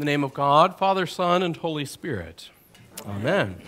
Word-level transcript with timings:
In 0.00 0.06
the 0.06 0.12
name 0.12 0.24
of 0.24 0.32
God, 0.32 0.78
Father, 0.78 1.04
Son, 1.04 1.42
and 1.42 1.54
Holy 1.58 1.84
Spirit. 1.84 2.48
Amen. 3.06 3.60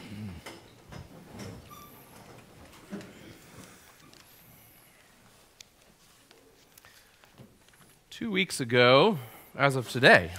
Two 8.08 8.30
weeks 8.30 8.60
ago, 8.60 9.18
as 9.54 9.76
of 9.76 9.90
today, 9.90 10.30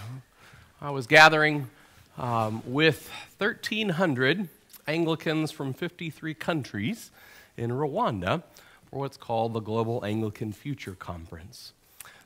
I 0.81 0.89
was 0.89 1.05
gathering 1.05 1.69
um, 2.17 2.63
with 2.65 3.11
1,300 3.37 4.49
Anglicans 4.87 5.51
from 5.51 5.75
53 5.75 6.33
countries 6.33 7.11
in 7.55 7.69
Rwanda 7.69 8.41
for 8.89 9.01
what's 9.01 9.17
called 9.17 9.53
the 9.53 9.59
Global 9.59 10.03
Anglican 10.03 10.53
Future 10.53 10.95
Conference. 10.95 11.73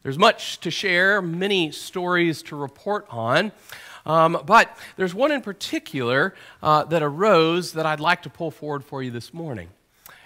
There's 0.07 0.17
much 0.17 0.61
to 0.61 0.71
share, 0.71 1.21
many 1.21 1.69
stories 1.73 2.41
to 2.43 2.55
report 2.55 3.05
on, 3.09 3.51
um, 4.05 4.41
but 4.45 4.77
there's 4.95 5.13
one 5.13 5.33
in 5.33 5.41
particular 5.41 6.33
uh, 6.63 6.85
that 6.85 7.03
arose 7.03 7.73
that 7.73 7.85
I'd 7.85 7.99
like 7.99 8.21
to 8.21 8.29
pull 8.29 8.49
forward 8.49 8.85
for 8.85 9.03
you 9.03 9.11
this 9.11 9.33
morning. 9.33 9.67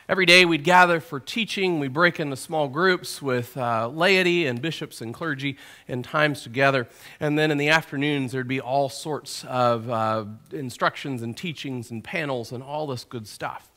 Every 0.08 0.28
day 0.28 0.46
we'd 0.46 0.64
gather 0.64 1.00
for 1.00 1.20
teaching. 1.20 1.80
We 1.80 1.88
break 1.88 2.20
into 2.20 2.36
small 2.36 2.68
groups 2.68 3.24
with 3.24 3.58
uh, 3.58 3.88
laity 3.88 4.46
and 4.46 4.62
bishops 4.62 5.02
and 5.02 5.16
clergy 5.16 5.58
in 5.88 6.04
times 6.04 6.44
together. 6.44 6.88
And 7.20 7.36
then 7.40 7.50
in 7.50 7.58
the 7.58 7.70
afternoons, 7.70 8.34
there'd 8.34 8.48
be 8.48 8.62
all 8.62 8.88
sorts 8.88 9.44
of 9.46 9.90
uh, 9.90 10.26
instructions 10.52 11.24
and 11.24 11.36
teachings 11.36 11.90
and 11.90 12.04
panels 12.04 12.52
and 12.52 12.62
all 12.62 12.86
this 12.86 13.04
good 13.04 13.28
stuff. 13.28 13.72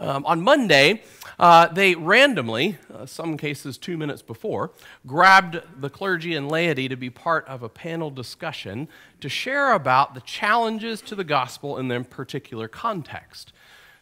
Um, 0.00 0.24
on 0.24 0.40
Monday, 0.40 1.02
uh, 1.38 1.66
they 1.66 1.94
randomly, 1.94 2.78
uh, 2.92 3.04
some 3.04 3.36
cases 3.36 3.76
two 3.76 3.98
minutes 3.98 4.22
before, 4.22 4.70
grabbed 5.06 5.60
the 5.78 5.90
clergy 5.90 6.34
and 6.34 6.50
laity 6.50 6.88
to 6.88 6.96
be 6.96 7.10
part 7.10 7.46
of 7.46 7.62
a 7.62 7.68
panel 7.68 8.10
discussion 8.10 8.88
to 9.20 9.28
share 9.28 9.74
about 9.74 10.14
the 10.14 10.22
challenges 10.22 11.02
to 11.02 11.14
the 11.14 11.22
gospel 11.22 11.76
in 11.76 11.88
their 11.88 12.02
particular 12.02 12.66
context. 12.66 13.52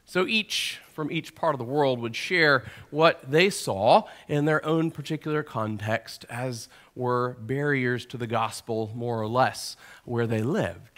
So 0.04 0.24
each 0.24 0.80
from 0.92 1.10
each 1.10 1.34
part 1.34 1.54
of 1.54 1.58
the 1.58 1.64
world 1.64 1.98
would 1.98 2.14
share 2.14 2.64
what 2.90 3.28
they 3.28 3.50
saw 3.50 4.04
in 4.28 4.44
their 4.44 4.64
own 4.64 4.92
particular 4.92 5.42
context 5.42 6.24
as 6.30 6.68
were 6.94 7.36
barriers 7.40 8.06
to 8.06 8.16
the 8.16 8.28
gospel, 8.28 8.92
more 8.94 9.20
or 9.20 9.28
less, 9.28 9.76
where 10.04 10.28
they 10.28 10.42
lived. 10.42 10.97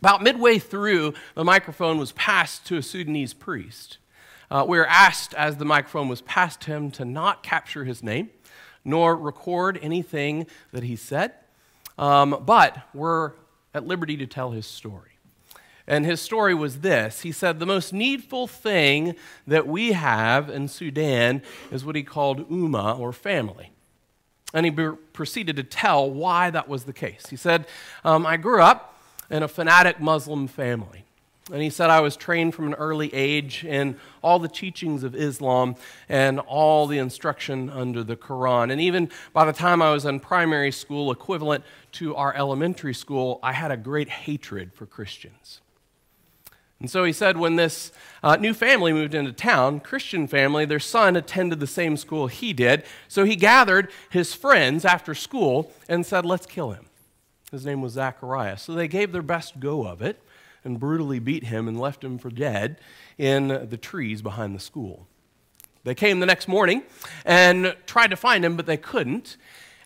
About 0.00 0.22
midway 0.22 0.58
through, 0.58 1.12
the 1.34 1.44
microphone 1.44 1.98
was 1.98 2.12
passed 2.12 2.66
to 2.66 2.78
a 2.78 2.82
Sudanese 2.82 3.34
priest. 3.34 3.98
Uh, 4.50 4.64
we 4.66 4.78
were 4.78 4.86
asked, 4.86 5.34
as 5.34 5.58
the 5.58 5.66
microphone 5.66 6.08
was 6.08 6.22
passed 6.22 6.62
to 6.62 6.70
him, 6.70 6.90
to 6.92 7.04
not 7.04 7.42
capture 7.42 7.84
his 7.84 8.02
name 8.02 8.30
nor 8.82 9.14
record 9.14 9.78
anything 9.82 10.46
that 10.72 10.82
he 10.82 10.96
said, 10.96 11.32
um, 11.98 12.42
but 12.46 12.78
we're 12.94 13.32
at 13.74 13.86
liberty 13.86 14.16
to 14.16 14.26
tell 14.26 14.52
his 14.52 14.64
story. 14.66 15.18
And 15.86 16.06
his 16.06 16.20
story 16.20 16.54
was 16.54 16.80
this 16.80 17.20
He 17.20 17.32
said, 17.32 17.58
The 17.58 17.66
most 17.66 17.92
needful 17.92 18.46
thing 18.46 19.16
that 19.46 19.66
we 19.66 19.92
have 19.92 20.48
in 20.48 20.68
Sudan 20.68 21.42
is 21.70 21.84
what 21.84 21.94
he 21.96 22.02
called 22.02 22.48
Ummah, 22.48 22.98
or 22.98 23.12
family. 23.12 23.72
And 24.54 24.64
he 24.64 24.72
proceeded 25.12 25.56
to 25.56 25.62
tell 25.62 26.10
why 26.10 26.50
that 26.50 26.68
was 26.68 26.84
the 26.84 26.92
case. 26.92 27.26
He 27.28 27.36
said, 27.36 27.66
um, 28.02 28.26
I 28.26 28.36
grew 28.36 28.62
up 28.62 28.99
in 29.30 29.42
a 29.42 29.48
fanatic 29.48 30.00
Muslim 30.00 30.46
family. 30.48 31.04
And 31.52 31.62
he 31.62 31.70
said, 31.70 31.90
I 31.90 32.00
was 32.00 32.16
trained 32.16 32.54
from 32.54 32.66
an 32.68 32.74
early 32.74 33.12
age 33.12 33.64
in 33.64 33.96
all 34.22 34.38
the 34.38 34.48
teachings 34.48 35.02
of 35.02 35.14
Islam 35.14 35.74
and 36.08 36.38
all 36.38 36.86
the 36.86 36.98
instruction 36.98 37.70
under 37.70 38.04
the 38.04 38.16
Quran. 38.16 38.70
And 38.70 38.80
even 38.80 39.10
by 39.32 39.44
the 39.44 39.52
time 39.52 39.82
I 39.82 39.90
was 39.92 40.04
in 40.04 40.20
primary 40.20 40.70
school, 40.70 41.10
equivalent 41.10 41.64
to 41.92 42.14
our 42.14 42.34
elementary 42.34 42.94
school, 42.94 43.40
I 43.42 43.52
had 43.52 43.70
a 43.70 43.76
great 43.76 44.08
hatred 44.08 44.72
for 44.72 44.86
Christians. 44.86 45.60
And 46.78 46.90
so 46.90 47.04
he 47.04 47.12
said, 47.12 47.36
when 47.36 47.56
this 47.56 47.92
uh, 48.22 48.36
new 48.36 48.54
family 48.54 48.92
moved 48.92 49.14
into 49.14 49.32
town, 49.32 49.80
Christian 49.80 50.26
family, 50.26 50.64
their 50.64 50.80
son 50.80 51.14
attended 51.14 51.60
the 51.60 51.66
same 51.66 51.96
school 51.96 52.26
he 52.26 52.54
did. 52.54 52.84
So 53.06 53.24
he 53.24 53.36
gathered 53.36 53.90
his 54.08 54.34
friends 54.34 54.84
after 54.84 55.14
school 55.14 55.72
and 55.88 56.06
said, 56.06 56.24
Let's 56.24 56.46
kill 56.46 56.72
him. 56.72 56.86
His 57.50 57.66
name 57.66 57.82
was 57.82 57.94
Zachariah. 57.94 58.56
So 58.56 58.74
they 58.74 58.88
gave 58.88 59.12
their 59.12 59.22
best 59.22 59.58
go 59.60 59.86
of 59.86 60.02
it 60.02 60.22
and 60.64 60.78
brutally 60.78 61.18
beat 61.18 61.44
him 61.44 61.66
and 61.66 61.78
left 61.78 62.04
him 62.04 62.18
for 62.18 62.30
dead 62.30 62.78
in 63.18 63.48
the 63.48 63.76
trees 63.76 64.22
behind 64.22 64.54
the 64.54 64.60
school. 64.60 65.06
They 65.82 65.94
came 65.94 66.20
the 66.20 66.26
next 66.26 66.46
morning 66.46 66.82
and 67.24 67.74
tried 67.86 68.08
to 68.08 68.16
find 68.16 68.44
him, 68.44 68.56
but 68.56 68.66
they 68.66 68.76
couldn't. 68.76 69.36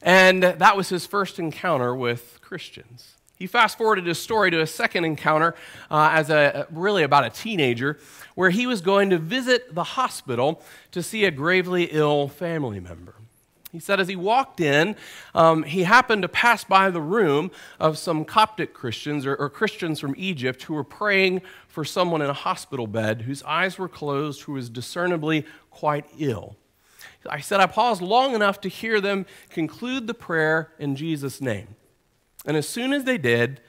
And 0.02 0.42
that 0.42 0.76
was 0.76 0.88
his 0.88 1.06
first 1.06 1.38
encounter 1.38 1.94
with 1.94 2.38
Christians. 2.40 3.14
He 3.36 3.46
fast 3.46 3.78
forwarded 3.78 4.06
his 4.06 4.18
story 4.18 4.50
to 4.50 4.60
a 4.60 4.66
second 4.66 5.04
encounter 5.04 5.54
uh, 5.90 6.10
as 6.12 6.30
a 6.30 6.66
really 6.70 7.02
about 7.02 7.24
a 7.24 7.30
teenager, 7.30 7.98
where 8.34 8.50
he 8.50 8.66
was 8.66 8.80
going 8.80 9.10
to 9.10 9.18
visit 9.18 9.74
the 9.74 9.84
hospital 9.84 10.62
to 10.92 11.02
see 11.02 11.24
a 11.24 11.30
gravely 11.30 11.84
ill 11.84 12.28
family 12.28 12.80
member. 12.80 13.14
He 13.74 13.80
said 13.80 13.98
as 13.98 14.06
he 14.06 14.14
walked 14.14 14.60
in, 14.60 14.94
um, 15.34 15.64
he 15.64 15.82
happened 15.82 16.22
to 16.22 16.28
pass 16.28 16.62
by 16.62 16.90
the 16.90 17.00
room 17.00 17.50
of 17.80 17.98
some 17.98 18.24
Coptic 18.24 18.72
Christians 18.72 19.26
or, 19.26 19.34
or 19.34 19.50
Christians 19.50 19.98
from 19.98 20.14
Egypt 20.16 20.62
who 20.62 20.74
were 20.74 20.84
praying 20.84 21.42
for 21.66 21.84
someone 21.84 22.22
in 22.22 22.30
a 22.30 22.34
hospital 22.34 22.86
bed 22.86 23.22
whose 23.22 23.42
eyes 23.42 23.76
were 23.76 23.88
closed, 23.88 24.42
who 24.42 24.52
was 24.52 24.70
discernibly 24.70 25.44
quite 25.70 26.06
ill. 26.20 26.54
I 27.28 27.40
said 27.40 27.58
I 27.58 27.66
paused 27.66 28.00
long 28.00 28.36
enough 28.36 28.60
to 28.60 28.68
hear 28.68 29.00
them 29.00 29.26
conclude 29.50 30.06
the 30.06 30.14
prayer 30.14 30.70
in 30.78 30.94
Jesus' 30.94 31.40
name. 31.40 31.74
And 32.46 32.56
as 32.56 32.68
soon 32.68 32.92
as 32.92 33.02
they 33.02 33.18
did, 33.18 33.60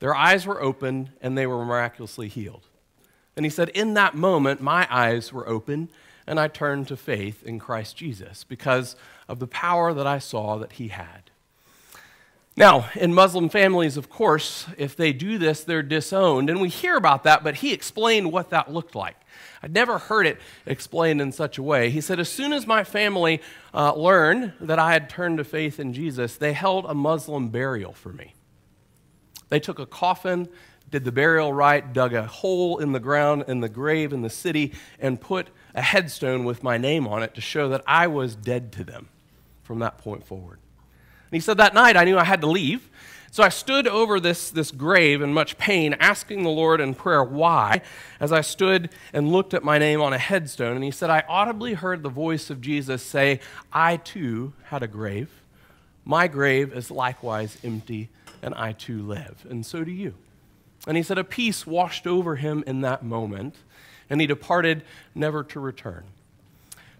their 0.00 0.14
eyes 0.14 0.44
were 0.44 0.60
opened 0.60 1.12
and 1.22 1.38
they 1.38 1.46
were 1.46 1.64
miraculously 1.64 2.28
healed. 2.28 2.66
And 3.34 3.46
he 3.46 3.50
said, 3.50 3.70
In 3.70 3.94
that 3.94 4.14
moment, 4.14 4.60
my 4.60 4.86
eyes 4.90 5.32
were 5.32 5.48
open 5.48 5.88
and 6.26 6.38
I 6.38 6.46
turned 6.46 6.88
to 6.88 6.96
faith 6.98 7.42
in 7.42 7.58
Christ 7.58 7.96
Jesus 7.96 8.44
because 8.44 8.94
of 9.28 9.38
the 9.38 9.46
power 9.46 9.92
that 9.92 10.06
I 10.06 10.18
saw 10.18 10.56
that 10.58 10.72
he 10.72 10.88
had. 10.88 11.30
Now, 12.58 12.90
in 12.96 13.14
Muslim 13.14 13.48
families, 13.48 13.96
of 13.96 14.10
course, 14.10 14.66
if 14.76 14.96
they 14.96 15.12
do 15.12 15.38
this, 15.38 15.62
they're 15.62 15.80
disowned. 15.80 16.50
And 16.50 16.60
we 16.60 16.68
hear 16.68 16.96
about 16.96 17.22
that, 17.22 17.44
but 17.44 17.54
he 17.54 17.72
explained 17.72 18.32
what 18.32 18.50
that 18.50 18.72
looked 18.72 18.96
like. 18.96 19.14
I'd 19.62 19.72
never 19.72 19.98
heard 19.98 20.26
it 20.26 20.40
explained 20.66 21.20
in 21.20 21.30
such 21.30 21.56
a 21.56 21.62
way. 21.62 21.90
He 21.90 22.00
said, 22.00 22.18
As 22.18 22.28
soon 22.28 22.52
as 22.52 22.66
my 22.66 22.82
family 22.82 23.40
uh, 23.72 23.94
learned 23.94 24.54
that 24.60 24.80
I 24.80 24.92
had 24.92 25.08
turned 25.08 25.38
to 25.38 25.44
faith 25.44 25.78
in 25.78 25.92
Jesus, 25.92 26.36
they 26.36 26.52
held 26.52 26.84
a 26.86 26.94
Muslim 26.94 27.50
burial 27.50 27.92
for 27.92 28.12
me. 28.12 28.34
They 29.50 29.60
took 29.60 29.78
a 29.78 29.86
coffin, 29.86 30.48
did 30.90 31.04
the 31.04 31.12
burial 31.12 31.52
right, 31.52 31.92
dug 31.92 32.12
a 32.12 32.26
hole 32.26 32.78
in 32.78 32.90
the 32.90 32.98
ground 32.98 33.44
in 33.46 33.60
the 33.60 33.68
grave 33.68 34.12
in 34.12 34.22
the 34.22 34.30
city, 34.30 34.72
and 34.98 35.20
put 35.20 35.46
a 35.76 35.82
headstone 35.82 36.44
with 36.44 36.64
my 36.64 36.76
name 36.76 37.06
on 37.06 37.22
it 37.22 37.36
to 37.36 37.40
show 37.40 37.68
that 37.68 37.84
I 37.86 38.08
was 38.08 38.34
dead 38.34 38.72
to 38.72 38.82
them 38.82 39.10
from 39.68 39.80
that 39.80 39.98
point 39.98 40.24
forward. 40.24 40.58
And 41.30 41.36
he 41.36 41.40
said 41.40 41.58
that 41.58 41.74
night 41.74 41.94
I 41.94 42.04
knew 42.04 42.16
I 42.16 42.24
had 42.24 42.40
to 42.40 42.46
leave. 42.46 42.88
So 43.30 43.42
I 43.42 43.50
stood 43.50 43.86
over 43.86 44.18
this, 44.18 44.50
this 44.50 44.70
grave 44.70 45.20
in 45.20 45.34
much 45.34 45.58
pain, 45.58 45.94
asking 46.00 46.42
the 46.42 46.48
Lord 46.48 46.80
in 46.80 46.94
prayer 46.94 47.22
why, 47.22 47.82
as 48.18 48.32
I 48.32 48.40
stood 48.40 48.88
and 49.12 49.30
looked 49.30 49.52
at 49.52 49.62
my 49.62 49.76
name 49.76 50.00
on 50.00 50.14
a 50.14 50.18
headstone. 50.18 50.74
And 50.74 50.82
he 50.82 50.90
said, 50.90 51.10
I 51.10 51.22
audibly 51.28 51.74
heard 51.74 52.02
the 52.02 52.08
voice 52.08 52.48
of 52.48 52.62
Jesus 52.62 53.02
say, 53.02 53.40
I 53.70 53.98
too 53.98 54.54
had 54.64 54.82
a 54.82 54.88
grave. 54.88 55.28
My 56.06 56.26
grave 56.26 56.72
is 56.72 56.90
likewise 56.90 57.58
empty, 57.62 58.08
and 58.40 58.54
I 58.54 58.72
too 58.72 59.02
live. 59.02 59.46
And 59.50 59.66
so 59.66 59.84
do 59.84 59.92
you. 59.92 60.14
And 60.86 60.96
he 60.96 61.02
said, 61.02 61.18
A 61.18 61.24
peace 61.24 61.66
washed 61.66 62.06
over 62.06 62.36
him 62.36 62.64
in 62.66 62.80
that 62.80 63.04
moment, 63.04 63.56
and 64.08 64.22
he 64.22 64.26
departed 64.26 64.82
never 65.14 65.44
to 65.44 65.60
return. 65.60 66.04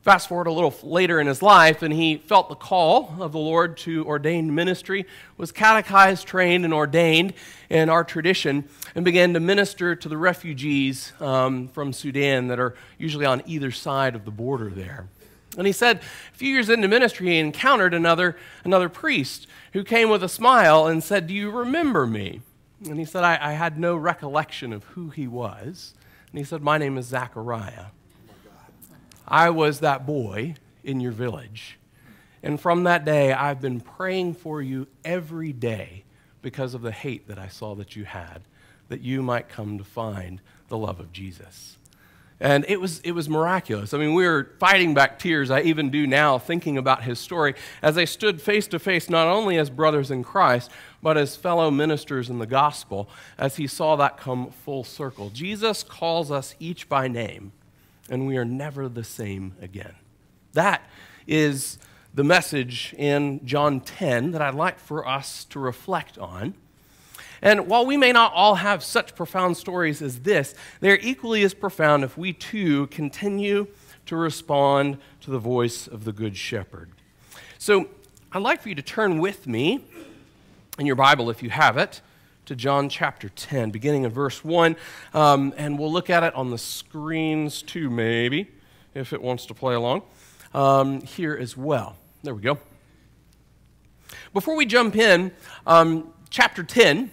Fast 0.03 0.29
forward 0.29 0.47
a 0.47 0.53
little 0.53 0.75
later 0.83 1.21
in 1.21 1.27
his 1.27 1.43
life, 1.43 1.83
and 1.83 1.93
he 1.93 2.17
felt 2.17 2.49
the 2.49 2.55
call 2.55 3.17
of 3.21 3.33
the 3.33 3.39
Lord 3.39 3.77
to 3.79 4.07
ordained 4.07 4.55
ministry, 4.55 5.07
was 5.37 5.51
catechized, 5.51 6.27
trained, 6.27 6.65
and 6.65 6.73
ordained 6.73 7.35
in 7.69 7.89
our 7.89 8.05
tradition, 8.05 8.69
and 8.95 9.05
began 9.05 9.35
to 9.35 9.41
minister 9.41 9.97
to 9.97 10.09
the 10.09 10.17
refugees 10.17 11.13
um, 11.21 11.69
from 11.69 11.93
Sudan 11.93 12.47
that 12.49 12.61
are 12.61 12.75
usually 12.97 13.27
on 13.27 13.43
either 13.45 13.71
side 13.71 14.15
of 14.15 14.25
the 14.25 14.31
border 14.31 14.71
there. 14.71 15.09
And 15.57 15.67
he 15.67 15.73
said, 15.73 15.99
a 15.99 16.37
few 16.37 16.53
years 16.53 16.69
into 16.69 16.87
ministry, 16.87 17.29
he 17.29 17.39
encountered 17.39 17.93
another, 17.93 18.37
another 18.65 18.89
priest 18.89 19.49
who 19.73 19.83
came 19.83 20.09
with 20.09 20.23
a 20.23 20.29
smile 20.29 20.87
and 20.87 21.03
said, 21.03 21.27
Do 21.27 21.35
you 21.35 21.51
remember 21.51 22.07
me? 22.07 22.43
And 22.85 22.99
he 22.99 23.05
said, 23.05 23.25
I, 23.25 23.39
I 23.41 23.53
had 23.53 23.79
no 23.79 23.97
recollection 23.97 24.73
of 24.73 24.85
who 24.85 25.11
he 25.11 25.27
was. 25.27 25.95
And 26.31 26.39
he 26.39 26.45
said, 26.45 26.63
My 26.63 26.79
name 26.79 26.97
is 26.97 27.07
Zachariah. 27.07 27.87
I 29.29 29.51
was 29.51 29.81
that 29.81 30.07
boy 30.07 30.55
in 30.83 31.01
your 31.01 31.13
village. 31.13 31.79
And 32.43 32.59
from 32.61 32.85
that 32.85 33.05
day, 33.05 33.33
I've 33.33 33.61
been 33.61 33.81
praying 33.81 34.35
for 34.35 34.63
you 34.63 34.87
every 35.05 35.53
day 35.53 36.05
because 36.41 36.75
of 36.75 36.83
the 36.83 36.93
hate 36.93 37.29
that 37.29 37.39
I 37.39 37.49
saw 37.49 37.75
that 37.75 37.95
you 37.95 38.05
had, 38.05 38.43
that 38.89 39.03
you 39.03 39.23
might 39.23 39.49
come 39.49 39.77
to 39.79 39.85
find 39.85 40.41
the 40.69 40.79
love 40.79 40.99
of 40.99 41.13
Jesus. 41.13 41.77
And 42.41 42.65
it 42.69 42.81
was, 42.81 43.01
it 43.01 43.13
was 43.13 43.29
miraculous. 43.29 43.93
I 43.93 43.99
mean, 43.99 44.15
we 44.15 44.25
were 44.25 44.53
fighting 44.61 44.95
back 44.95 45.19
tears, 45.19 45.51
I 45.51 45.63
even 45.63 45.91
do 45.91 46.07
now, 46.07 46.39
thinking 46.39 46.79
about 46.79 47.03
his 47.03 47.19
story 47.19 47.55
as 47.83 47.97
they 47.97 48.07
stood 48.07 48.41
face 48.41 48.69
to 48.69 48.79
face, 48.79 49.11
not 49.11 49.27
only 49.27 49.59
as 49.59 49.71
brothers 49.71 50.13
in 50.13 50.23
Christ, 50.23 50.71
but 51.03 51.19
as 51.19 51.35
fellow 51.35 51.71
ministers 51.71 52.31
in 52.31 52.39
the 52.39 52.47
gospel, 52.47 53.11
as 53.37 53.57
he 53.57 53.67
saw 53.67 53.97
that 53.97 54.17
come 54.17 54.51
full 54.51 54.85
circle. 54.85 55.31
Jesus 55.31 55.83
calls 55.83 56.31
us 56.31 56.55
each 56.61 56.89
by 56.89 57.09
name, 57.09 57.51
and 58.09 58.27
we 58.27 58.37
are 58.37 58.45
never 58.45 58.89
the 58.89 59.05
same 59.05 59.55
again. 59.61 59.95
That 60.53 60.83
is 61.27 61.79
the 62.15 62.25
message 62.25 62.95
in 62.97 63.45
John 63.45 63.81
10 63.81 64.33
that 64.33 64.43
I'd 64.43 64.55
like 64.55 64.79
for 64.79 65.07
us 65.07 65.45
to 65.47 65.59
reflect 65.59 66.19
on. 66.19 66.55
And 67.41 67.69
while 67.69 67.87
we 67.87 67.97
may 67.97 68.13
not 68.13 68.33
all 68.33 68.57
have 68.57 68.83
such 68.83 69.15
profound 69.15 69.57
stories 69.57 70.03
as 70.03 70.21
this, 70.21 70.55
they're 70.81 70.99
equally 70.99 71.43
as 71.43 71.55
profound 71.55 72.03
if 72.03 72.19
we 72.19 72.33
too 72.33 72.89
continue 72.89 73.69
to 74.07 74.17
respond 74.17 74.99
to 75.21 75.31
the 75.31 75.39
voice 75.39 75.87
of 75.87 76.05
the 76.05 76.13
Good 76.13 76.37
Shepherd. 76.37 76.91
So 77.59 77.89
I'd 78.33 78.43
like 78.43 78.63
for 78.63 78.69
you 78.69 78.75
to 78.75 78.83
turn 78.83 79.19
with 79.19 79.47
me 79.47 79.85
in 80.79 80.87
your 80.87 80.97
Bible, 80.97 81.31
if 81.31 81.43
you 81.43 81.51
have 81.51 81.77
it, 81.77 82.01
to 82.49 82.57
John 82.57 82.89
chapter 82.89 83.29
10, 83.29 83.69
beginning 83.69 84.05
in 84.05 84.11
verse 84.11 84.43
1. 84.43 84.75
Um, 85.13 85.53
and 85.59 85.79
we'll 85.79 85.93
look 85.93 86.09
at 86.09 86.23
it 86.23 86.35
on 86.35 86.51
the 86.51 86.57
screens 86.57 87.61
too, 87.61 87.91
maybe, 87.91 88.49
if 88.95 89.13
it 89.13 89.21
wants 89.21 89.45
to 89.47 89.55
play 89.55 89.75
along 89.75 90.01
um, 90.55 91.03
here 91.03 91.37
as 91.39 91.59
well. 91.59 91.97
There 92.23 92.35
we 92.35 92.41
go. 92.41 92.59
Before 94.33 94.57
we 94.57 94.65
jump 94.65 94.97
in, 94.97 95.31
um, 95.67 96.11
chapter 96.31 96.63
10 96.63 97.11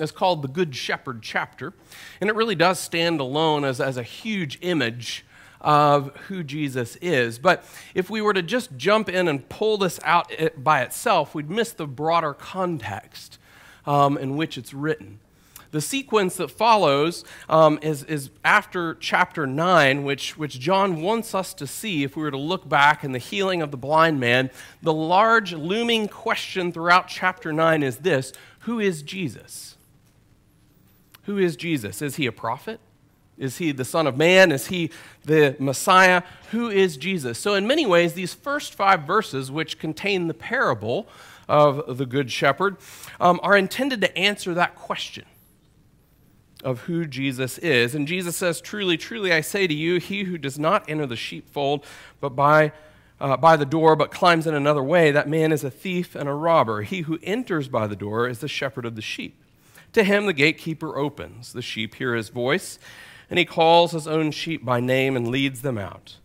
is 0.00 0.12
called 0.12 0.42
the 0.42 0.48
Good 0.48 0.76
Shepherd 0.76 1.22
chapter, 1.22 1.72
and 2.20 2.28
it 2.28 2.36
really 2.36 2.54
does 2.54 2.78
stand 2.78 3.20
alone 3.20 3.64
as, 3.64 3.80
as 3.80 3.96
a 3.96 4.02
huge 4.02 4.58
image 4.60 5.24
of 5.62 6.14
who 6.28 6.44
Jesus 6.44 6.96
is. 6.96 7.38
But 7.38 7.64
if 7.94 8.10
we 8.10 8.20
were 8.20 8.34
to 8.34 8.42
just 8.42 8.76
jump 8.76 9.08
in 9.08 9.28
and 9.28 9.48
pull 9.48 9.78
this 9.78 9.98
out 10.04 10.30
by 10.62 10.82
itself, 10.82 11.34
we'd 11.34 11.48
miss 11.48 11.72
the 11.72 11.86
broader 11.86 12.34
context 12.34 13.38
um, 13.86 14.16
in 14.18 14.36
which 14.36 14.58
it's 14.58 14.74
written. 14.74 15.20
The 15.74 15.80
sequence 15.80 16.36
that 16.36 16.52
follows 16.52 17.24
um, 17.48 17.80
is, 17.82 18.04
is 18.04 18.30
after 18.44 18.94
chapter 18.94 19.44
9, 19.44 20.04
which, 20.04 20.38
which 20.38 20.60
John 20.60 21.02
wants 21.02 21.34
us 21.34 21.52
to 21.54 21.66
see 21.66 22.04
if 22.04 22.16
we 22.16 22.22
were 22.22 22.30
to 22.30 22.36
look 22.36 22.68
back 22.68 23.02
in 23.02 23.10
the 23.10 23.18
healing 23.18 23.60
of 23.60 23.72
the 23.72 23.76
blind 23.76 24.20
man. 24.20 24.50
The 24.82 24.92
large 24.92 25.52
looming 25.52 26.06
question 26.06 26.70
throughout 26.70 27.08
chapter 27.08 27.52
9 27.52 27.82
is 27.82 27.96
this 27.96 28.32
Who 28.60 28.78
is 28.78 29.02
Jesus? 29.02 29.76
Who 31.24 31.38
is 31.38 31.56
Jesus? 31.56 32.00
Is 32.00 32.16
he 32.16 32.26
a 32.26 32.32
prophet? 32.32 32.78
Is 33.36 33.58
he 33.58 33.72
the 33.72 33.84
Son 33.84 34.06
of 34.06 34.16
Man? 34.16 34.52
Is 34.52 34.68
he 34.68 34.90
the 35.24 35.56
Messiah? 35.58 36.22
Who 36.52 36.70
is 36.70 36.96
Jesus? 36.96 37.36
So, 37.36 37.54
in 37.54 37.66
many 37.66 37.84
ways, 37.84 38.12
these 38.12 38.32
first 38.32 38.74
five 38.74 39.02
verses, 39.02 39.50
which 39.50 39.80
contain 39.80 40.28
the 40.28 40.34
parable 40.34 41.08
of 41.48 41.98
the 41.98 42.06
Good 42.06 42.30
Shepherd, 42.30 42.76
um, 43.20 43.40
are 43.42 43.56
intended 43.56 44.00
to 44.00 44.18
answer 44.18 44.54
that 44.54 44.74
question 44.74 45.24
of 46.62 46.80
who 46.80 47.04
Jesus 47.04 47.58
is. 47.58 47.94
And 47.94 48.08
Jesus 48.08 48.36
says, 48.36 48.60
Truly, 48.60 48.96
truly, 48.96 49.32
I 49.32 49.42
say 49.42 49.66
to 49.66 49.74
you, 49.74 50.00
he 50.00 50.24
who 50.24 50.38
does 50.38 50.58
not 50.58 50.88
enter 50.88 51.06
the 51.06 51.16
sheepfold, 51.16 51.84
but 52.20 52.30
by 52.30 52.72
uh, 53.20 53.36
by 53.36 53.56
the 53.56 53.64
door, 53.64 53.96
but 53.96 54.10
climbs 54.10 54.46
in 54.46 54.54
another 54.54 54.82
way, 54.82 55.10
that 55.10 55.28
man 55.28 55.52
is 55.52 55.64
a 55.64 55.70
thief 55.70 56.14
and 56.14 56.28
a 56.28 56.34
robber. 56.34 56.82
He 56.82 57.02
who 57.02 57.18
enters 57.22 57.68
by 57.68 57.86
the 57.86 57.96
door 57.96 58.28
is 58.28 58.40
the 58.40 58.48
shepherd 58.48 58.84
of 58.84 58.96
the 58.96 59.02
sheep. 59.02 59.40
To 59.92 60.02
him 60.04 60.26
the 60.26 60.32
gatekeeper 60.32 60.98
opens. 60.98 61.52
The 61.52 61.62
sheep 61.62 61.94
hear 61.94 62.14
his 62.14 62.28
voice, 62.28 62.78
and 63.30 63.38
he 63.38 63.44
calls 63.44 63.92
his 63.92 64.08
own 64.08 64.32
sheep 64.32 64.64
by 64.64 64.80
name 64.80 65.16
and 65.16 65.28
leads 65.28 65.62
them 65.62 65.78
out. 65.78 66.16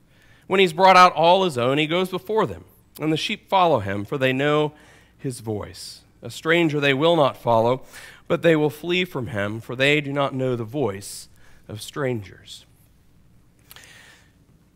When 0.48 0.60
he's 0.60 0.74
brought 0.74 0.98
out 0.98 1.14
all 1.14 1.44
his 1.44 1.58
own, 1.58 1.78
he 1.78 1.86
goes 1.86 2.10
before 2.10 2.48
them, 2.48 2.66
and 3.00 3.14
the 3.14 3.18
sheep 3.18 3.48
follow 3.48 3.80
him, 3.80 4.04
for 4.04 4.18
they 4.18 4.34
know 4.34 4.74
his 5.20 5.42
voice. 5.42 6.02
A 6.22 6.30
stranger 6.30 6.80
they 6.80 6.94
will 6.94 7.16
not 7.16 7.38
follow, 7.38 7.84
but 8.28 8.42
they 8.42 8.56
will 8.56 8.70
flee 8.70 9.06
from 9.06 9.28
him, 9.28 9.62
for 9.62 9.76
they 9.76 10.02
do 10.02 10.12
not 10.12 10.34
know 10.34 10.56
the 10.56 10.64
voice 10.64 11.30
of 11.68 11.82
strangers. 11.82 12.66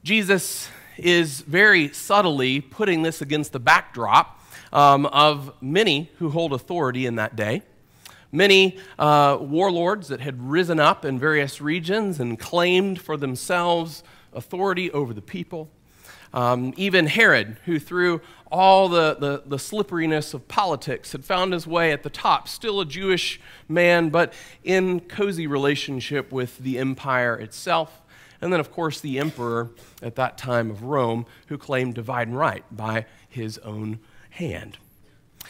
Jesus 0.03 0.69
is 0.97 1.41
very 1.41 1.89
subtly 1.89 2.61
putting 2.61 3.01
this 3.01 3.21
against 3.21 3.51
the 3.51 3.59
backdrop 3.59 4.39
um, 4.71 5.05
of 5.07 5.53
many 5.61 6.11
who 6.19 6.29
hold 6.29 6.53
authority 6.53 7.05
in 7.05 7.15
that 7.15 7.35
day. 7.35 7.63
Many 8.31 8.77
uh, 8.97 9.37
warlords 9.39 10.07
that 10.07 10.19
had 10.19 10.41
risen 10.41 10.79
up 10.79 11.05
in 11.05 11.19
various 11.19 11.61
regions 11.61 12.19
and 12.19 12.39
claimed 12.39 12.99
for 12.99 13.15
themselves 13.15 14.03
authority 14.33 14.91
over 14.91 15.13
the 15.13 15.21
people. 15.21 15.69
Um, 16.33 16.73
even 16.77 17.05
Herod, 17.05 17.57
who 17.65 17.77
through 17.79 18.21
all 18.51 18.89
the, 18.89 19.15
the, 19.15 19.43
the, 19.45 19.59
slipperiness 19.59 20.33
of 20.33 20.47
politics 20.47 21.11
had 21.11 21.25
found 21.25 21.53
his 21.53 21.65
way 21.65 21.91
at 21.91 22.03
the 22.03 22.09
top, 22.09 22.47
still 22.47 22.79
a 22.79 22.85
Jewish 22.85 23.39
man, 23.67 24.09
but 24.09 24.33
in 24.63 24.99
cozy 24.99 25.47
relationship 25.47 26.31
with 26.31 26.57
the 26.59 26.77
empire 26.77 27.35
itself. 27.35 28.01
And 28.41 28.51
then, 28.51 28.59
of 28.59 28.71
course, 28.71 28.99
the 28.99 29.19
emperor 29.19 29.71
at 30.01 30.15
that 30.15 30.37
time 30.37 30.69
of 30.69 30.83
Rome, 30.83 31.25
who 31.47 31.57
claimed 31.57 31.95
divine 31.95 32.31
right 32.31 32.63
by 32.69 33.05
his 33.29 33.57
own 33.59 33.99
hand. 34.31 34.77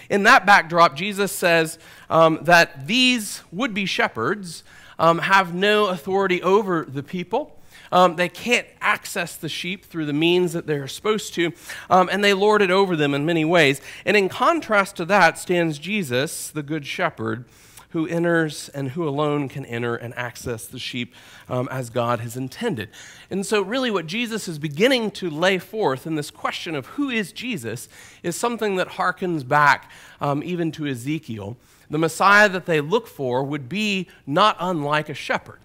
In 0.10 0.24
that 0.24 0.46
backdrop, 0.46 0.96
Jesus 0.96 1.32
says 1.32 1.80
um, 2.10 2.40
that 2.44 2.88
these 2.88 3.42
would 3.52 3.74
be 3.74 3.86
shepherds 3.86 4.64
um, 5.00 5.20
have 5.20 5.54
no 5.54 5.88
authority 5.88 6.42
over 6.42 6.86
the 6.86 7.04
people. 7.04 7.60
Um, 7.94 8.16
they 8.16 8.28
can't 8.28 8.68
access 8.82 9.38
the 9.38 9.48
sheep 9.48 9.86
through 9.86 10.08
the 10.08 10.14
means 10.14 10.54
that 10.54 10.66
they're 10.66 10.88
supposed 10.88 11.36
to, 11.36 11.54
um, 11.92 12.10
and 12.12 12.24
they 12.24 12.34
lord 12.34 12.64
it 12.64 12.72
over 12.72 12.96
them 12.96 13.14
in 13.14 13.24
many 13.24 13.46
ways. 13.46 13.82
And 14.04 14.18
in 14.18 14.30
contrast 14.30 14.96
to 14.96 15.06
that 15.06 15.38
stands 15.38 15.78
Jesus, 15.78 16.50
the 16.50 16.64
Good 16.64 16.88
Shepherd, 16.88 17.46
who 17.92 18.08
enters 18.08 18.70
and 18.70 18.90
who 18.90 19.08
alone 19.08 19.48
can 19.48 19.64
enter 19.68 19.96
and 19.96 20.16
access 20.16 20.66
the 20.66 20.80
sheep 20.80 21.14
um, 21.48 21.70
as 21.72 21.92
God 21.92 22.22
has 22.22 22.36
intended. 22.36 22.90
And 23.30 23.46
so, 23.46 23.62
really, 23.62 23.92
what 23.92 24.08
Jesus 24.08 24.48
is 24.48 24.58
beginning 24.58 25.12
to 25.12 25.30
lay 25.30 25.60
forth 25.60 26.08
in 26.08 26.16
this 26.16 26.32
question 26.32 26.74
of 26.74 26.88
who 26.88 27.12
is 27.12 27.32
Jesus 27.32 27.88
is 28.24 28.36
something 28.36 28.78
that 28.78 28.88
harkens 28.90 29.48
back 29.48 29.92
um, 30.20 30.42
even 30.44 30.72
to 30.72 30.88
Ezekiel. 30.88 31.56
The 31.92 32.00
Messiah 32.00 32.50
that 32.50 32.66
they 32.66 32.82
look 32.82 33.06
for 33.06 33.44
would 33.44 33.70
be 33.70 34.08
not 34.26 34.58
unlike 34.60 35.10
a 35.10 35.14
shepherd. 35.14 35.60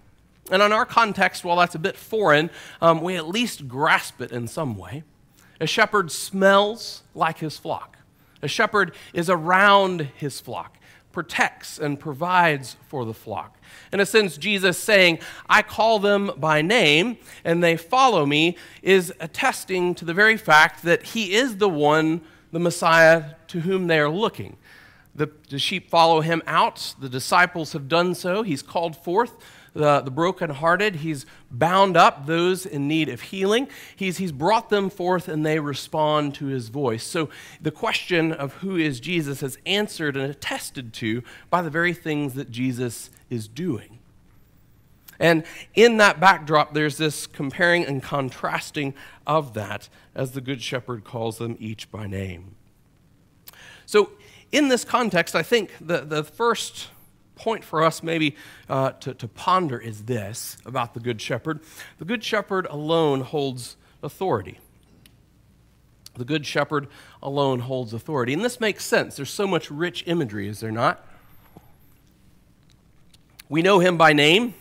And 0.51 0.61
in 0.61 0.71
our 0.71 0.85
context, 0.85 1.43
while 1.43 1.57
that's 1.57 1.75
a 1.75 1.79
bit 1.79 1.95
foreign, 1.95 2.49
um, 2.81 3.01
we 3.01 3.15
at 3.15 3.27
least 3.27 3.67
grasp 3.67 4.21
it 4.21 4.31
in 4.31 4.47
some 4.47 4.77
way. 4.77 5.03
A 5.59 5.67
shepherd 5.67 6.11
smells 6.11 7.03
like 7.13 7.39
his 7.39 7.57
flock. 7.57 7.97
A 8.41 8.47
shepherd 8.47 8.95
is 9.13 9.29
around 9.29 10.09
his 10.15 10.39
flock, 10.39 10.77
protects 11.11 11.77
and 11.77 11.99
provides 11.99 12.77
for 12.87 13.03
the 13.03 13.13
flock. 13.13 13.57
In 13.91 13.99
a 13.99 14.05
sense, 14.05 14.37
Jesus 14.37 14.77
saying, 14.77 15.19
I 15.49 15.61
call 15.61 15.99
them 15.99 16.31
by 16.37 16.61
name 16.61 17.17
and 17.43 17.63
they 17.63 17.75
follow 17.75 18.25
me, 18.25 18.57
is 18.81 19.13
attesting 19.19 19.93
to 19.95 20.05
the 20.05 20.13
very 20.13 20.37
fact 20.37 20.83
that 20.83 21.03
he 21.03 21.33
is 21.33 21.57
the 21.57 21.69
one, 21.69 22.21
the 22.51 22.59
Messiah, 22.59 23.35
to 23.47 23.61
whom 23.61 23.87
they 23.87 23.99
are 23.99 24.09
looking. 24.09 24.55
The, 25.13 25.29
the 25.49 25.59
sheep 25.59 25.89
follow 25.89 26.21
him 26.21 26.41
out. 26.47 26.95
The 26.99 27.09
disciples 27.09 27.73
have 27.73 27.89
done 27.89 28.15
so. 28.15 28.41
He's 28.41 28.61
called 28.61 28.95
forth 28.95 29.35
the, 29.79 30.01
the 30.01 30.11
brokenhearted. 30.11 30.97
He's 30.97 31.25
bound 31.49 31.95
up 31.95 32.25
those 32.25 32.65
in 32.65 32.85
need 32.89 33.07
of 33.07 33.21
healing. 33.21 33.69
He's, 33.95 34.17
he's 34.17 34.33
brought 34.33 34.69
them 34.69 34.89
forth 34.89 35.29
and 35.29 35.45
they 35.45 35.57
respond 35.59 36.35
to 36.35 36.47
his 36.47 36.67
voice. 36.67 37.03
So 37.03 37.29
the 37.61 37.71
question 37.71 38.33
of 38.33 38.55
who 38.55 38.75
is 38.75 38.99
Jesus 38.99 39.41
is 39.41 39.57
answered 39.65 40.17
and 40.17 40.29
attested 40.29 40.91
to 40.95 41.23
by 41.49 41.61
the 41.61 41.69
very 41.69 41.93
things 41.93 42.33
that 42.33 42.51
Jesus 42.51 43.09
is 43.29 43.47
doing. 43.47 43.99
And 45.17 45.45
in 45.75 45.95
that 45.97 46.19
backdrop, 46.19 46.73
there's 46.73 46.97
this 46.97 47.25
comparing 47.25 47.85
and 47.85 48.03
contrasting 48.03 48.93
of 49.25 49.53
that 49.53 49.87
as 50.13 50.31
the 50.31 50.41
Good 50.41 50.61
Shepherd 50.61 51.05
calls 51.05 51.37
them 51.37 51.55
each 51.57 51.89
by 51.89 52.05
name. 52.05 52.55
So, 53.85 54.11
in 54.51 54.67
this 54.67 54.83
context, 54.83 55.35
I 55.35 55.43
think 55.43 55.71
the, 55.79 56.01
the 56.01 56.23
first 56.23 56.89
point 57.39 57.63
for 57.63 57.81
us 57.81 58.03
maybe 58.03 58.35
uh, 58.69 58.91
to, 58.91 59.13
to 59.15 59.27
ponder 59.27 59.79
is 59.79 60.03
this 60.03 60.57
about 60.65 60.93
the 60.93 60.99
Good 60.99 61.21
Shepherd. 61.21 61.61
The 61.97 62.05
Good 62.05 62.23
Shepherd 62.23 62.67
alone 62.69 63.21
holds 63.21 63.77
authority. 64.03 64.59
The 66.15 66.25
Good 66.25 66.45
Shepherd 66.45 66.87
alone 67.23 67.61
holds 67.61 67.93
authority. 67.93 68.33
And 68.33 68.43
this 68.43 68.59
makes 68.59 68.83
sense. 68.83 69.15
There's 69.15 69.29
so 69.29 69.47
much 69.47 69.71
rich 69.71 70.03
imagery, 70.05 70.47
is 70.47 70.59
there 70.59 70.71
not? 70.71 71.05
We 73.47 73.61
know 73.61 73.79
him 73.79 73.97
by 73.97 74.13
name, 74.13 74.53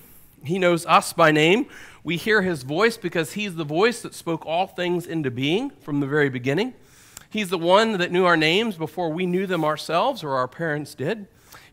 he 0.44 0.58
knows 0.58 0.86
us 0.86 1.12
by 1.12 1.32
name. 1.32 1.66
We 2.04 2.16
hear 2.16 2.42
his 2.42 2.62
voice 2.62 2.96
because 2.96 3.32
he's 3.32 3.56
the 3.56 3.64
voice 3.64 4.00
that 4.02 4.14
spoke 4.14 4.46
all 4.46 4.66
things 4.68 5.04
into 5.04 5.30
being 5.30 5.70
from 5.70 6.00
the 6.00 6.06
very 6.06 6.30
beginning. 6.30 6.74
He's 7.28 7.50
the 7.50 7.58
one 7.58 7.98
that 7.98 8.10
knew 8.10 8.24
our 8.24 8.36
names 8.36 8.76
before 8.76 9.10
we 9.10 9.26
knew 9.26 9.46
them 9.46 9.64
ourselves 9.64 10.24
or 10.24 10.36
our 10.36 10.48
parents 10.48 10.94
did. 10.94 11.26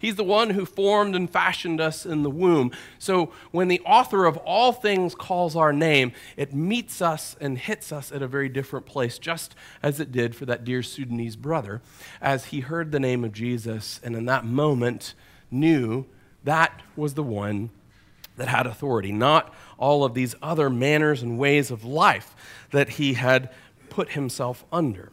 He's 0.05 0.17
the 0.17 0.23
one 0.23 0.51
who 0.51 0.67
formed 0.67 1.15
and 1.15 1.27
fashioned 1.27 1.81
us 1.81 2.05
in 2.05 2.21
the 2.21 2.29
womb. 2.29 2.71
So 2.99 3.31
when 3.49 3.69
the 3.69 3.81
author 3.87 4.27
of 4.27 4.37
all 4.37 4.71
things 4.71 5.15
calls 5.15 5.55
our 5.55 5.73
name, 5.73 6.11
it 6.37 6.53
meets 6.53 7.01
us 7.01 7.35
and 7.41 7.57
hits 7.57 7.91
us 7.91 8.11
at 8.11 8.21
a 8.21 8.27
very 8.27 8.47
different 8.47 8.85
place, 8.85 9.17
just 9.17 9.55
as 9.81 9.99
it 9.99 10.11
did 10.11 10.35
for 10.35 10.45
that 10.45 10.63
dear 10.63 10.83
Sudanese 10.83 11.35
brother 11.35 11.81
as 12.21 12.45
he 12.45 12.59
heard 12.59 12.91
the 12.91 12.99
name 12.99 13.23
of 13.23 13.33
Jesus 13.33 13.99
and 14.03 14.15
in 14.15 14.25
that 14.25 14.45
moment 14.45 15.15
knew 15.49 16.05
that 16.43 16.83
was 16.95 17.15
the 17.15 17.23
one 17.23 17.71
that 18.37 18.47
had 18.47 18.67
authority, 18.67 19.11
not 19.11 19.51
all 19.79 20.03
of 20.03 20.13
these 20.13 20.35
other 20.39 20.69
manners 20.69 21.23
and 21.23 21.39
ways 21.39 21.71
of 21.71 21.83
life 21.83 22.35
that 22.69 22.89
he 22.89 23.15
had 23.15 23.49
put 23.89 24.11
himself 24.11 24.65
under. 24.71 25.11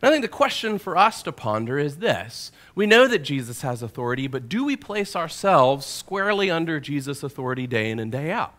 And 0.00 0.08
I 0.08 0.12
think 0.12 0.22
the 0.22 0.28
question 0.28 0.78
for 0.78 0.96
us 0.96 1.22
to 1.24 1.32
ponder 1.32 1.78
is 1.78 1.96
this 1.96 2.52
We 2.74 2.86
know 2.86 3.08
that 3.08 3.20
Jesus 3.20 3.62
has 3.62 3.82
authority, 3.82 4.26
but 4.26 4.48
do 4.48 4.64
we 4.64 4.76
place 4.76 5.16
ourselves 5.16 5.86
squarely 5.86 6.50
under 6.50 6.78
Jesus' 6.80 7.22
authority 7.22 7.66
day 7.66 7.90
in 7.90 7.98
and 7.98 8.12
day 8.12 8.30
out? 8.30 8.54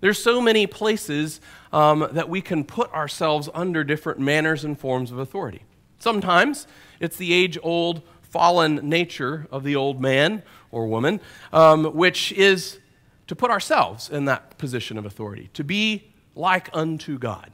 There's 0.00 0.22
so 0.22 0.40
many 0.40 0.66
places 0.66 1.40
um, 1.72 2.08
that 2.12 2.28
we 2.28 2.40
can 2.40 2.64
put 2.64 2.92
ourselves 2.92 3.48
under 3.54 3.84
different 3.84 4.18
manners 4.18 4.64
and 4.64 4.78
forms 4.78 5.12
of 5.12 5.18
authority. 5.18 5.62
Sometimes 6.00 6.66
it's 6.98 7.16
the 7.16 7.32
age 7.32 7.56
old 7.62 8.02
fallen 8.22 8.76
nature 8.88 9.46
of 9.52 9.62
the 9.62 9.76
old 9.76 10.00
man 10.00 10.42
or 10.72 10.86
woman, 10.86 11.20
um, 11.52 11.84
which 11.94 12.32
is 12.32 12.80
to 13.28 13.36
put 13.36 13.50
ourselves 13.50 14.10
in 14.10 14.24
that 14.24 14.58
position 14.58 14.98
of 14.98 15.06
authority, 15.06 15.50
to 15.52 15.62
be 15.62 16.12
like 16.34 16.68
unto 16.72 17.18
God 17.18 17.52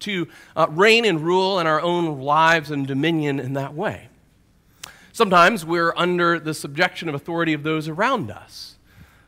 to 0.00 0.28
uh, 0.56 0.66
reign 0.70 1.04
and 1.04 1.20
rule 1.20 1.58
in 1.58 1.66
our 1.66 1.80
own 1.80 2.20
lives 2.20 2.70
and 2.70 2.86
dominion 2.86 3.38
in 3.40 3.54
that 3.54 3.74
way. 3.74 4.08
Sometimes 5.12 5.64
we're 5.64 5.92
under 5.96 6.38
the 6.38 6.54
subjection 6.54 7.08
of 7.08 7.14
authority 7.14 7.52
of 7.52 7.64
those 7.64 7.88
around 7.88 8.30
us. 8.30 8.76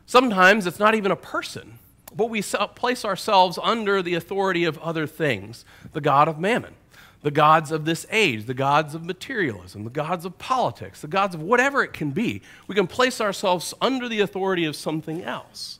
Sometimes 0.07 0.65
it's 0.65 0.79
not 0.79 0.95
even 0.95 1.11
a 1.11 1.17
person, 1.17 1.81
but 2.15 2.31
we 2.31 2.43
place 2.43 3.05
ourselves 3.05 3.59
under 3.61 4.01
the 4.01 4.15
authority 4.15 4.65
of 4.65 4.79
other 4.79 5.07
things 5.07 5.65
the 5.93 6.01
God 6.01 6.29
of 6.29 6.39
mammon, 6.39 6.75
the 7.23 7.33
gods 7.33 7.73
of 7.73 7.87
this 7.87 8.07
age, 8.11 8.47
the 8.47 8.55
gods 8.55 8.95
of 8.95 9.05
materialism, 9.05 9.83
the 9.83 9.91
gods 9.91 10.25
of 10.25 10.39
politics, 10.39 11.01
the 11.01 11.09
gods 11.09 11.35
of 11.35 11.43
whatever 11.43 11.83
it 11.83 11.93
can 11.93 12.13
be. 12.13 12.41
We 12.69 12.77
can 12.77 12.87
place 12.87 13.21
ourselves 13.21 13.75
under 13.81 14.09
the 14.09 14.21
authority 14.21 14.67
of 14.67 14.77
something 14.77 15.25
else. 15.25 15.80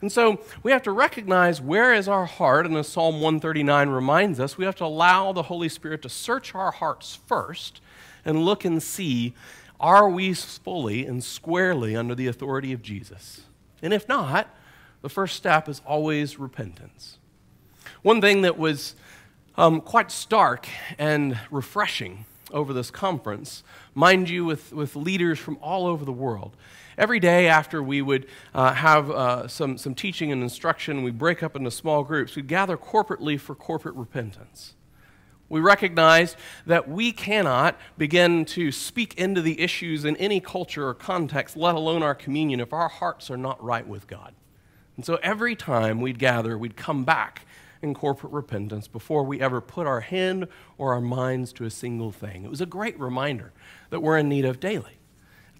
And 0.00 0.10
so 0.10 0.40
we 0.62 0.72
have 0.72 0.82
to 0.84 0.92
recognize 0.92 1.60
where 1.60 1.92
is 1.92 2.08
our 2.08 2.24
heart, 2.24 2.64
and 2.64 2.76
as 2.76 2.88
Psalm 2.88 3.16
139 3.16 3.90
reminds 3.90 4.40
us, 4.40 4.56
we 4.56 4.64
have 4.64 4.76
to 4.76 4.84
allow 4.84 5.32
the 5.32 5.44
Holy 5.44 5.68
Spirit 5.68 6.02
to 6.02 6.08
search 6.08 6.54
our 6.54 6.70
hearts 6.70 7.18
first 7.26 7.80
and 8.24 8.44
look 8.44 8.64
and 8.64 8.82
see 8.82 9.34
are 9.78 10.08
we 10.10 10.34
fully 10.34 11.06
and 11.06 11.24
squarely 11.24 11.96
under 11.96 12.14
the 12.14 12.26
authority 12.26 12.72
of 12.72 12.82
Jesus? 12.82 13.42
And 13.80 13.94
if 13.94 14.06
not, 14.08 14.54
the 15.00 15.08
first 15.08 15.36
step 15.36 15.68
is 15.68 15.80
always 15.86 16.38
repentance. 16.38 17.18
One 18.02 18.20
thing 18.20 18.42
that 18.42 18.58
was 18.58 18.94
um, 19.56 19.80
quite 19.80 20.10
stark 20.10 20.68
and 20.98 21.38
refreshing 21.50 22.26
over 22.52 22.72
this 22.72 22.90
conference, 22.90 23.62
mind 23.94 24.28
you, 24.28 24.44
with, 24.44 24.72
with 24.72 24.96
leaders 24.96 25.38
from 25.38 25.58
all 25.62 25.86
over 25.86 26.04
the 26.04 26.12
world, 26.12 26.56
every 26.98 27.20
day 27.20 27.48
after 27.48 27.82
we 27.82 28.02
would 28.02 28.26
uh, 28.54 28.74
have 28.74 29.10
uh, 29.10 29.48
some, 29.48 29.78
some 29.78 29.94
teaching 29.94 30.32
and 30.32 30.42
instruction, 30.42 31.02
we 31.02 31.10
break 31.10 31.42
up 31.42 31.56
into 31.56 31.70
small 31.70 32.04
groups, 32.04 32.36
we'd 32.36 32.46
gather 32.46 32.76
corporately 32.76 33.38
for 33.38 33.54
corporate 33.54 33.94
repentance. 33.94 34.74
We 35.48 35.58
recognized 35.58 36.36
that 36.66 36.88
we 36.88 37.10
cannot 37.10 37.76
begin 37.98 38.44
to 38.46 38.70
speak 38.70 39.14
into 39.14 39.42
the 39.42 39.60
issues 39.60 40.04
in 40.04 40.16
any 40.16 40.38
culture 40.38 40.86
or 40.86 40.94
context, 40.94 41.56
let 41.56 41.74
alone 41.74 42.04
our 42.04 42.14
communion, 42.14 42.60
if 42.60 42.72
our 42.72 42.88
hearts 42.88 43.32
are 43.32 43.36
not 43.36 43.62
right 43.62 43.86
with 43.86 44.06
God. 44.06 44.32
And 44.96 45.04
so 45.04 45.18
every 45.22 45.56
time 45.56 46.00
we'd 46.00 46.20
gather, 46.20 46.56
we'd 46.56 46.76
come 46.76 47.04
back 47.04 47.46
in 47.82 47.94
corporate 47.94 48.32
repentance 48.32 48.86
before 48.86 49.24
we 49.24 49.40
ever 49.40 49.60
put 49.60 49.88
our 49.88 50.00
hand 50.00 50.46
or 50.78 50.92
our 50.92 51.00
minds 51.00 51.52
to 51.54 51.64
a 51.64 51.70
single 51.70 52.12
thing. 52.12 52.44
It 52.44 52.50
was 52.50 52.60
a 52.60 52.66
great 52.66 52.98
reminder 53.00 53.52
that 53.88 54.00
we're 54.00 54.18
in 54.18 54.28
need 54.28 54.44
of 54.44 54.60
daily. 54.60 54.99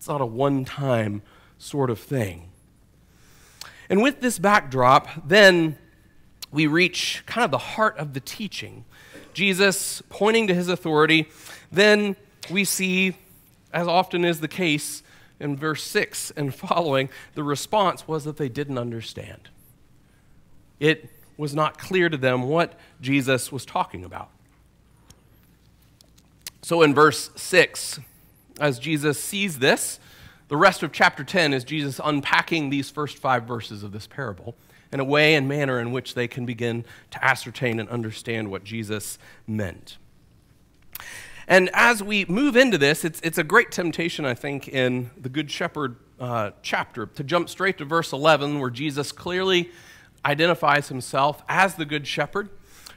It's 0.00 0.08
not 0.08 0.22
a 0.22 0.26
one 0.26 0.64
time 0.64 1.20
sort 1.58 1.90
of 1.90 1.98
thing. 1.98 2.48
And 3.90 4.02
with 4.02 4.22
this 4.22 4.38
backdrop, 4.38 5.28
then 5.28 5.76
we 6.50 6.66
reach 6.66 7.22
kind 7.26 7.44
of 7.44 7.50
the 7.50 7.58
heart 7.58 7.98
of 7.98 8.14
the 8.14 8.20
teaching. 8.20 8.86
Jesus 9.34 10.02
pointing 10.08 10.46
to 10.46 10.54
his 10.54 10.68
authority. 10.68 11.28
Then 11.70 12.16
we 12.50 12.64
see, 12.64 13.14
as 13.74 13.86
often 13.86 14.24
is 14.24 14.40
the 14.40 14.48
case 14.48 15.02
in 15.38 15.54
verse 15.54 15.82
6 15.82 16.30
and 16.30 16.54
following, 16.54 17.10
the 17.34 17.44
response 17.44 18.08
was 18.08 18.24
that 18.24 18.38
they 18.38 18.48
didn't 18.48 18.78
understand. 18.78 19.50
It 20.78 21.10
was 21.36 21.54
not 21.54 21.76
clear 21.76 22.08
to 22.08 22.16
them 22.16 22.44
what 22.44 22.72
Jesus 23.02 23.52
was 23.52 23.66
talking 23.66 24.06
about. 24.06 24.30
So 26.62 26.80
in 26.80 26.94
verse 26.94 27.28
6, 27.36 28.00
as 28.60 28.78
Jesus 28.78 29.22
sees 29.22 29.58
this. 29.58 29.98
The 30.48 30.56
rest 30.56 30.82
of 30.82 30.92
chapter 30.92 31.24
10 31.24 31.54
is 31.54 31.64
Jesus 31.64 32.00
unpacking 32.02 32.70
these 32.70 32.90
first 32.90 33.18
five 33.18 33.44
verses 33.44 33.82
of 33.82 33.92
this 33.92 34.06
parable 34.06 34.56
in 34.92 35.00
a 35.00 35.04
way 35.04 35.34
and 35.34 35.48
manner 35.48 35.78
in 35.78 35.92
which 35.92 36.14
they 36.14 36.26
can 36.26 36.44
begin 36.44 36.84
to 37.12 37.24
ascertain 37.24 37.78
and 37.78 37.88
understand 37.88 38.50
what 38.50 38.64
Jesus 38.64 39.18
meant. 39.46 39.96
And 41.46 41.70
as 41.72 42.02
we 42.02 42.24
move 42.26 42.56
into 42.56 42.78
this, 42.78 43.04
it's, 43.04 43.20
it's 43.22 43.38
a 43.38 43.44
great 43.44 43.72
temptation, 43.72 44.24
I 44.24 44.34
think, 44.34 44.68
in 44.68 45.10
the 45.20 45.28
Good 45.28 45.50
Shepherd 45.50 45.96
uh, 46.20 46.50
chapter 46.62 47.06
to 47.06 47.24
jump 47.24 47.48
straight 47.48 47.78
to 47.78 47.84
verse 47.84 48.12
11, 48.12 48.60
where 48.60 48.70
Jesus 48.70 49.10
clearly 49.10 49.70
identifies 50.24 50.88
himself 50.88 51.42
as 51.48 51.74
the 51.74 51.84
Good 51.84 52.06
Shepherd 52.06 52.50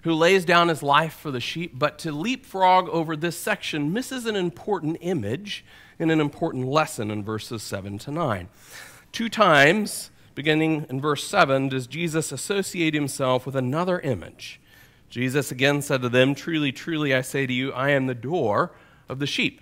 who 0.03 0.13
lays 0.13 0.45
down 0.45 0.67
his 0.67 0.83
life 0.83 1.13
for 1.13 1.31
the 1.31 1.39
sheep, 1.39 1.77
but 1.77 1.98
to 2.00 2.12
leapfrog 2.12 2.89
over 2.89 3.15
this 3.15 3.38
section 3.38 3.91
misses 3.93 4.25
an 4.25 4.36
important 4.36 4.98
image 5.01 5.65
and 5.98 6.12
an 6.12 6.19
important 6.19 6.67
lesson 6.67 7.10
in 7.10 7.24
verses 7.24 7.63
7 7.63 7.98
to 8.00 8.12
9. 8.12 8.50
Two 9.12 9.29
times, 9.29 10.12
beginning 10.36 10.86
in 10.89 11.00
verse 11.00 11.25
7, 11.25 11.69
does 11.69 11.88
Jesus 11.88 12.31
associate 12.31 12.93
himself 12.93 13.45
with 13.45 13.55
another 13.55 14.00
image. 14.01 14.60
Jesus 15.10 15.51
again 15.51 15.81
said 15.81 16.01
to 16.01 16.10
them, 16.10 16.36
Truly, 16.36 16.72
truly, 16.72 17.13
I 17.13 17.22
say 17.22 17.45
to 17.45 17.53
you, 17.53 17.72
I 17.72 17.91
am 17.91 18.07
the 18.07 18.15
door 18.15 18.72
of 19.07 19.19
the 19.19 19.27
sheep. 19.27 19.62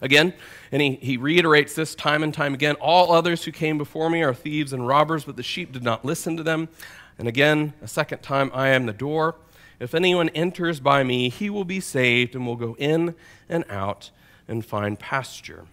Again, 0.00 0.34
and 0.70 0.80
he, 0.80 0.96
he 0.96 1.16
reiterates 1.16 1.74
this 1.74 1.94
time 1.94 2.22
and 2.22 2.32
time 2.32 2.54
again 2.54 2.76
all 2.76 3.12
others 3.12 3.44
who 3.44 3.52
came 3.52 3.78
before 3.78 4.10
me 4.10 4.22
are 4.22 4.34
thieves 4.34 4.72
and 4.72 4.86
robbers, 4.86 5.24
but 5.24 5.36
the 5.36 5.42
sheep 5.42 5.72
did 5.72 5.82
not 5.82 6.04
listen 6.04 6.36
to 6.36 6.42
them. 6.42 6.68
And 7.18 7.28
again, 7.28 7.74
a 7.82 7.88
second 7.88 8.22
time, 8.22 8.50
I 8.54 8.68
am 8.68 8.86
the 8.86 8.92
door. 8.92 9.36
If 9.80 9.94
anyone 9.94 10.28
enters 10.30 10.80
by 10.80 11.02
me, 11.02 11.28
he 11.28 11.50
will 11.50 11.64
be 11.64 11.80
saved 11.80 12.34
and 12.34 12.46
will 12.46 12.56
go 12.56 12.76
in 12.78 13.14
and 13.48 13.64
out 13.68 14.10
and 14.48 14.64
find 14.64 14.98
pasture. 14.98 15.66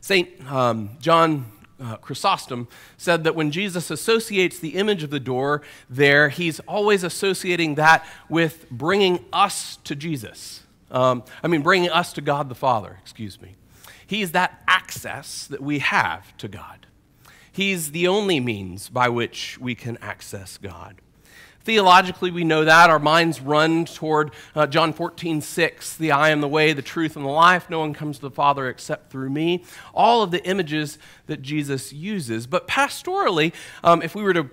St. 0.00 0.50
Um, 0.50 0.90
John 1.00 1.50
uh, 1.80 1.96
Chrysostom 1.96 2.68
said 2.96 3.24
that 3.24 3.34
when 3.34 3.50
Jesus 3.50 3.90
associates 3.90 4.58
the 4.58 4.70
image 4.70 5.02
of 5.02 5.10
the 5.10 5.20
door 5.20 5.62
there, 5.90 6.28
he's 6.28 6.60
always 6.60 7.02
associating 7.02 7.74
that 7.74 8.06
with 8.28 8.70
bringing 8.70 9.24
us 9.32 9.76
to 9.84 9.94
Jesus. 9.94 10.62
Um, 10.90 11.24
I 11.42 11.48
mean, 11.48 11.62
bringing 11.62 11.90
us 11.90 12.12
to 12.14 12.20
God 12.20 12.48
the 12.48 12.54
Father, 12.54 12.98
excuse 13.02 13.40
me. 13.40 13.56
He's 14.06 14.32
that 14.32 14.62
access 14.68 15.46
that 15.48 15.60
we 15.60 15.80
have 15.80 16.36
to 16.38 16.48
God. 16.48 16.85
He's 17.56 17.92
the 17.92 18.06
only 18.06 18.38
means 18.38 18.90
by 18.90 19.08
which 19.08 19.56
we 19.58 19.74
can 19.74 19.96
access 20.02 20.58
God. 20.58 20.96
Theologically, 21.64 22.30
we 22.30 22.44
know 22.44 22.66
that. 22.66 22.90
Our 22.90 22.98
minds 22.98 23.40
run 23.40 23.86
toward 23.86 24.32
uh, 24.54 24.66
John 24.66 24.92
14, 24.92 25.40
6, 25.40 25.96
the 25.96 26.12
I 26.12 26.28
am 26.28 26.42
the 26.42 26.48
way, 26.48 26.74
the 26.74 26.82
truth, 26.82 27.16
and 27.16 27.24
the 27.24 27.30
life. 27.30 27.70
No 27.70 27.80
one 27.80 27.94
comes 27.94 28.16
to 28.16 28.28
the 28.28 28.30
Father 28.30 28.68
except 28.68 29.10
through 29.10 29.30
me. 29.30 29.64
All 29.94 30.22
of 30.22 30.32
the 30.32 30.44
images 30.44 30.98
that 31.28 31.40
Jesus 31.40 31.94
uses. 31.94 32.46
But 32.46 32.68
pastorally, 32.68 33.54
um, 33.82 34.02
if 34.02 34.14
we 34.14 34.22
were 34.22 34.34
to 34.34 34.50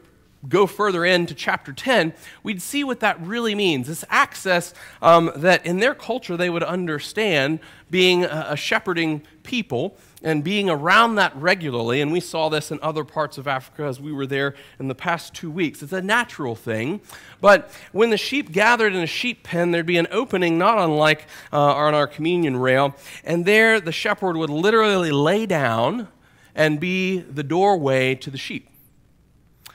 go 0.48 0.65
further 0.65 1.03
into 1.03 1.33
chapter 1.33 1.74
10, 1.74 2.13
we'd 2.41 2.62
see 2.62 2.86
what 2.86 3.01
that 3.01 3.19
really 3.19 3.53
means. 3.53 3.88
This 3.88 4.05
access 4.10 4.74
um, 5.01 5.29
that 5.36 5.65
in 5.65 5.79
their 5.79 5.93
culture 5.93 6.38
they 6.38 6.50
would 6.50 6.63
understand 6.63 7.60
being 7.91 8.24
a, 8.24 8.48
a 8.51 8.55
shepherding 8.55 9.24
people 9.43 9.98
and 10.24 10.44
being 10.44 10.70
around 10.70 11.15
that 11.15 11.36
regularly, 11.36 12.00
and 12.00 12.12
we 12.12 12.22
saw 12.22 12.48
this 12.48 12.72
in 12.72 12.80
other 12.82 13.03
parts 13.03 13.38
of 13.38 13.48
Africa 13.48 13.84
as 13.84 14.00
we 14.00 14.13
were 14.13 14.25
there 14.25 14.56
in 14.80 14.88
the 14.88 14.96
past 14.96 15.34
two 15.34 15.51
weeks. 15.51 15.84
It's 15.84 15.92
a 15.92 16.01
natural 16.01 16.56
thing. 16.56 17.01
But 17.42 17.70
when 17.92 18.10
the 18.10 18.18
sheep 18.18 18.51
gathered 18.51 18.94
in 18.96 19.03
a 19.03 19.08
sheep 19.08 19.44
pen, 19.44 19.72
there'd 19.72 19.86
be 19.86 19.98
an 19.98 20.08
opening 20.12 20.58
not 20.58 20.77
unlike 20.77 21.27
uh, 21.51 21.60
on 21.60 21.94
our 21.94 22.08
communion 22.08 22.58
rail, 22.58 22.96
and 23.24 23.46
there 23.46 23.82
the 23.82 23.92
shepherd 23.92 24.38
would 24.38 24.50
literally 24.50 25.12
lay 25.12 25.46
down 25.46 26.08
and 26.56 26.80
be 26.80 27.20
the 27.20 27.44
doorway 27.44 28.15
to 28.15 28.32
the 28.32 28.38
sheep. 28.38 28.70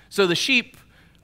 So 0.09 0.27
the 0.27 0.35
sheep 0.35 0.77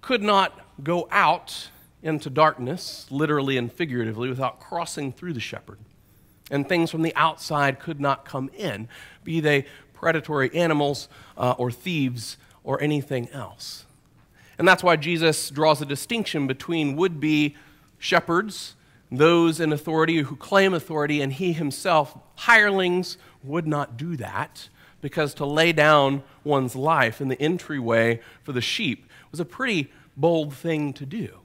could 0.02 0.22
not 0.22 0.60
go 0.82 1.08
out 1.10 1.70
into 2.02 2.28
darkness, 2.28 3.06
literally 3.10 3.56
and 3.56 3.72
figuratively, 3.72 4.28
without 4.28 4.60
crossing 4.60 5.10
through 5.10 5.32
the 5.32 5.40
shepherd. 5.40 5.78
And 6.54 6.68
things 6.68 6.90
from 6.90 7.02
the 7.02 7.14
outside 7.16 7.80
could 7.80 8.00
not 8.00 8.24
come 8.24 8.48
in, 8.56 8.88
be 9.24 9.40
they 9.40 9.66
predatory 9.92 10.54
animals 10.54 11.08
uh, 11.36 11.54
or 11.58 11.70
thieves 11.70 12.36
or 12.62 12.80
anything 12.80 13.28
else. 13.30 13.84
And 14.56 14.66
that's 14.66 14.82
why 14.82 14.96
Jesus 14.96 15.50
draws 15.50 15.82
a 15.82 15.86
distinction 15.86 16.46
between 16.46 16.94
would 16.94 17.18
be 17.18 17.56
shepherds, 17.98 18.76
those 19.10 19.58
in 19.58 19.72
authority 19.72 20.18
who 20.18 20.36
claim 20.36 20.74
authority, 20.74 21.20
and 21.20 21.32
he 21.32 21.52
himself, 21.52 22.16
hirelings, 22.36 23.18
would 23.42 23.66
not 23.66 23.96
do 23.96 24.16
that 24.16 24.68
because 25.00 25.34
to 25.34 25.44
lay 25.44 25.72
down 25.72 26.22
one's 26.44 26.76
life 26.76 27.20
in 27.20 27.28
the 27.28 27.40
entryway 27.40 28.20
for 28.42 28.52
the 28.52 28.60
sheep 28.60 29.10
was 29.30 29.40
a 29.40 29.44
pretty 29.44 29.90
bold 30.16 30.54
thing 30.54 30.92
to 30.92 31.04
do. 31.04 31.40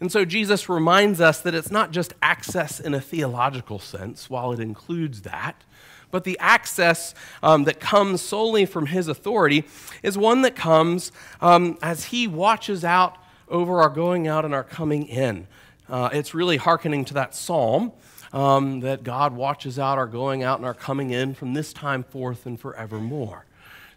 And 0.00 0.10
so 0.10 0.24
Jesus 0.24 0.68
reminds 0.68 1.20
us 1.20 1.40
that 1.42 1.54
it's 1.54 1.70
not 1.70 1.90
just 1.90 2.14
access 2.22 2.80
in 2.80 2.94
a 2.94 3.00
theological 3.00 3.78
sense, 3.78 4.30
while 4.30 4.52
it 4.52 4.58
includes 4.58 5.22
that, 5.22 5.62
but 6.10 6.24
the 6.24 6.38
access 6.40 7.14
um, 7.42 7.64
that 7.64 7.78
comes 7.80 8.20
solely 8.20 8.66
from 8.66 8.86
his 8.86 9.08
authority 9.08 9.64
is 10.02 10.18
one 10.18 10.42
that 10.42 10.56
comes 10.56 11.12
um, 11.40 11.78
as 11.82 12.06
he 12.06 12.26
watches 12.26 12.84
out 12.84 13.16
over 13.48 13.80
our 13.80 13.90
going 13.90 14.26
out 14.26 14.44
and 14.44 14.54
our 14.54 14.64
coming 14.64 15.06
in. 15.06 15.46
Uh, 15.88 16.08
it's 16.12 16.34
really 16.34 16.56
hearkening 16.56 17.04
to 17.04 17.14
that 17.14 17.34
psalm 17.34 17.92
um, 18.32 18.80
that 18.80 19.02
God 19.02 19.34
watches 19.34 19.78
out 19.78 19.98
our 19.98 20.06
going 20.06 20.42
out 20.42 20.58
and 20.58 20.66
our 20.66 20.74
coming 20.74 21.10
in 21.10 21.34
from 21.34 21.54
this 21.54 21.72
time 21.72 22.04
forth 22.04 22.46
and 22.46 22.58
forevermore. 22.58 23.44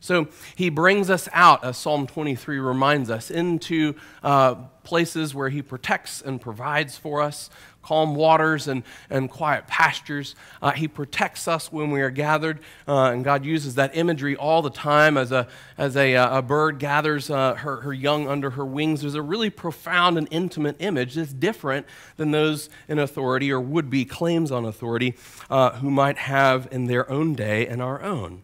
So 0.03 0.27
he 0.57 0.67
brings 0.67 1.09
us 1.09 1.29
out, 1.31 1.63
as 1.63 1.77
Psalm 1.77 2.07
23 2.07 2.59
reminds 2.59 3.09
us, 3.09 3.31
into 3.31 3.95
uh, 4.21 4.55
places 4.83 5.33
where 5.33 5.47
he 5.47 5.61
protects 5.61 6.21
and 6.21 6.41
provides 6.41 6.97
for 6.97 7.21
us, 7.21 7.49
calm 7.81 8.13
waters 8.13 8.67
and, 8.67 8.83
and 9.09 9.29
quiet 9.29 9.65
pastures. 9.65 10.35
Uh, 10.61 10.71
he 10.71 10.89
protects 10.89 11.47
us 11.47 11.71
when 11.71 11.89
we 11.89 12.01
are 12.01 12.09
gathered, 12.09 12.59
uh, 12.85 13.11
and 13.13 13.23
God 13.23 13.45
uses 13.45 13.75
that 13.75 13.95
imagery 13.95 14.35
all 14.35 14.61
the 14.61 14.69
time 14.69 15.15
as 15.15 15.31
a, 15.31 15.47
as 15.77 15.95
a, 15.95 16.17
uh, 16.17 16.39
a 16.39 16.41
bird 16.41 16.79
gathers 16.79 17.29
uh, 17.29 17.55
her, 17.55 17.77
her 17.77 17.93
young 17.93 18.27
under 18.27 18.49
her 18.49 18.65
wings. 18.65 19.03
There's 19.03 19.15
a 19.15 19.21
really 19.21 19.49
profound 19.49 20.17
and 20.17 20.27
intimate 20.31 20.75
image 20.79 21.15
that's 21.15 21.31
different 21.31 21.85
than 22.17 22.31
those 22.31 22.69
in 22.89 22.99
authority 22.99 23.53
or 23.53 23.61
would 23.61 23.89
be 23.89 24.03
claims 24.03 24.51
on 24.51 24.65
authority 24.65 25.15
uh, 25.49 25.77
who 25.77 25.89
might 25.89 26.17
have 26.17 26.67
in 26.71 26.87
their 26.87 27.09
own 27.09 27.35
day 27.35 27.65
and 27.65 27.81
our 27.81 28.03
own. 28.03 28.41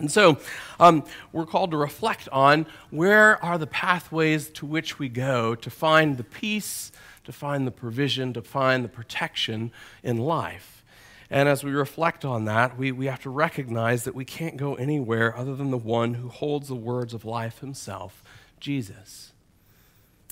And 0.00 0.10
so 0.10 0.38
um, 0.80 1.04
we're 1.32 1.46
called 1.46 1.70
to 1.70 1.76
reflect 1.76 2.28
on 2.30 2.66
where 2.90 3.42
are 3.44 3.58
the 3.58 3.66
pathways 3.68 4.48
to 4.50 4.66
which 4.66 4.98
we 4.98 5.08
go 5.08 5.54
to 5.54 5.70
find 5.70 6.16
the 6.16 6.24
peace 6.24 6.90
to 7.24 7.32
find 7.32 7.66
the 7.66 7.70
provision, 7.70 8.32
to 8.32 8.42
find 8.42 8.84
the 8.84 8.88
protection 8.88 9.70
in 10.02 10.16
life. 10.16 10.84
And 11.30 11.48
as 11.48 11.62
we 11.62 11.70
reflect 11.70 12.24
on 12.24 12.46
that, 12.46 12.76
we, 12.76 12.90
we 12.90 13.06
have 13.06 13.22
to 13.22 13.30
recognize 13.30 14.02
that 14.04 14.16
we 14.16 14.24
can't 14.24 14.56
go 14.56 14.74
anywhere 14.74 15.36
other 15.36 15.54
than 15.54 15.70
the 15.70 15.78
one 15.78 16.14
who 16.14 16.28
holds 16.28 16.66
the 16.66 16.74
words 16.74 17.14
of 17.14 17.24
life 17.24 17.60
himself, 17.60 18.24
Jesus. 18.58 19.29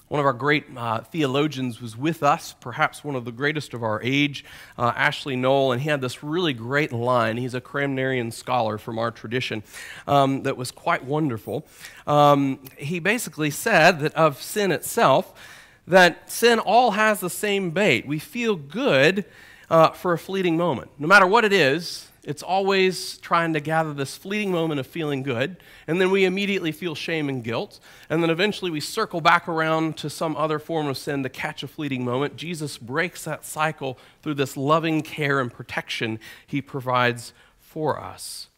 One 0.09 0.21
of 0.21 0.27
our 0.27 0.33
great 0.33 0.65
uh, 0.75 1.01
theologians 1.01 1.83
was 1.83 1.95
with 1.95 2.23
us, 2.23 2.55
perhaps 2.61 3.05
one 3.05 3.15
of 3.15 3.27
the 3.27 3.33
greatest 3.33 3.75
of 3.75 3.83
our 3.83 4.01
age, 4.03 4.43
uh, 4.79 4.93
Ashley 4.97 5.37
Null, 5.37 5.73
and 5.73 5.83
he 5.83 5.91
had 5.91 6.01
this 6.01 6.23
really 6.23 6.55
great 6.55 6.93
line. 6.93 7.37
He's 7.37 7.53
a 7.53 7.61
Cranmerian 7.61 8.33
scholar 8.33 8.79
from 8.79 8.99
our 8.99 9.11
tradition 9.11 9.63
um, 10.07 10.45
that 10.45 10.57
was 10.57 10.71
quite 10.71 11.05
wonderful. 11.05 11.67
Um, 12.07 12.61
he 12.79 13.01
basically 13.01 13.51
said 13.51 14.01
that 14.01 14.15
of 14.15 14.41
sin 14.41 14.73
itself, 14.73 15.39
that 15.87 16.31
sin 16.31 16.59
all 16.59 16.93
has 16.93 17.21
the 17.21 17.31
same 17.31 17.71
bait. 17.71 18.07
We 18.07 18.19
feel 18.19 18.57
good 18.57 19.27
uh, 19.69 19.91
for 19.91 20.15
a 20.15 20.19
fleeting 20.19 20.57
moment. 20.57 20.91
No 20.99 21.07
matter 21.07 21.27
what 21.27 21.45
it 21.45 21.53
is, 21.53 22.09
it's 22.29 22.43
always 22.43 23.17
trying 23.17 23.55
to 23.55 23.61
gather 23.61 23.95
this 23.95 24.15
fleeting 24.15 24.53
moment 24.53 24.79
of 24.79 24.87
feeling 24.87 25.23
good, 25.23 25.57
and 25.87 25.99
then 25.99 26.11
we 26.11 26.27
immediately 26.27 26.73
feel 26.73 26.95
shame 26.95 27.31
and 27.31 27.43
guilt, 27.43 27.81
and 28.11 28.23
then 28.23 28.29
eventually 28.29 28.71
we 28.71 28.81
circle 28.81 29.23
back 29.23 29.49
around 29.49 29.97
to 29.97 30.11
some 30.11 30.37
other 30.37 30.59
form 30.59 30.89
of 30.89 30.99
sin 30.99 31.23
to 31.23 31.31
catch 31.31 31.63
a 31.63 31.67
fleeting 31.67 32.05
moment. 32.05 32.37
Jesus 32.37 32.77
breaks 32.77 33.25
that 33.25 33.47
cycle 33.47 33.99
through 34.23 34.35
this 34.35 34.59
loving 34.59 35.01
care 35.01 35.41
and 35.41 35.51
protection 35.51 36.21
he 36.47 36.61
provides 36.61 37.33
for 37.61 37.99
us. 37.99 38.49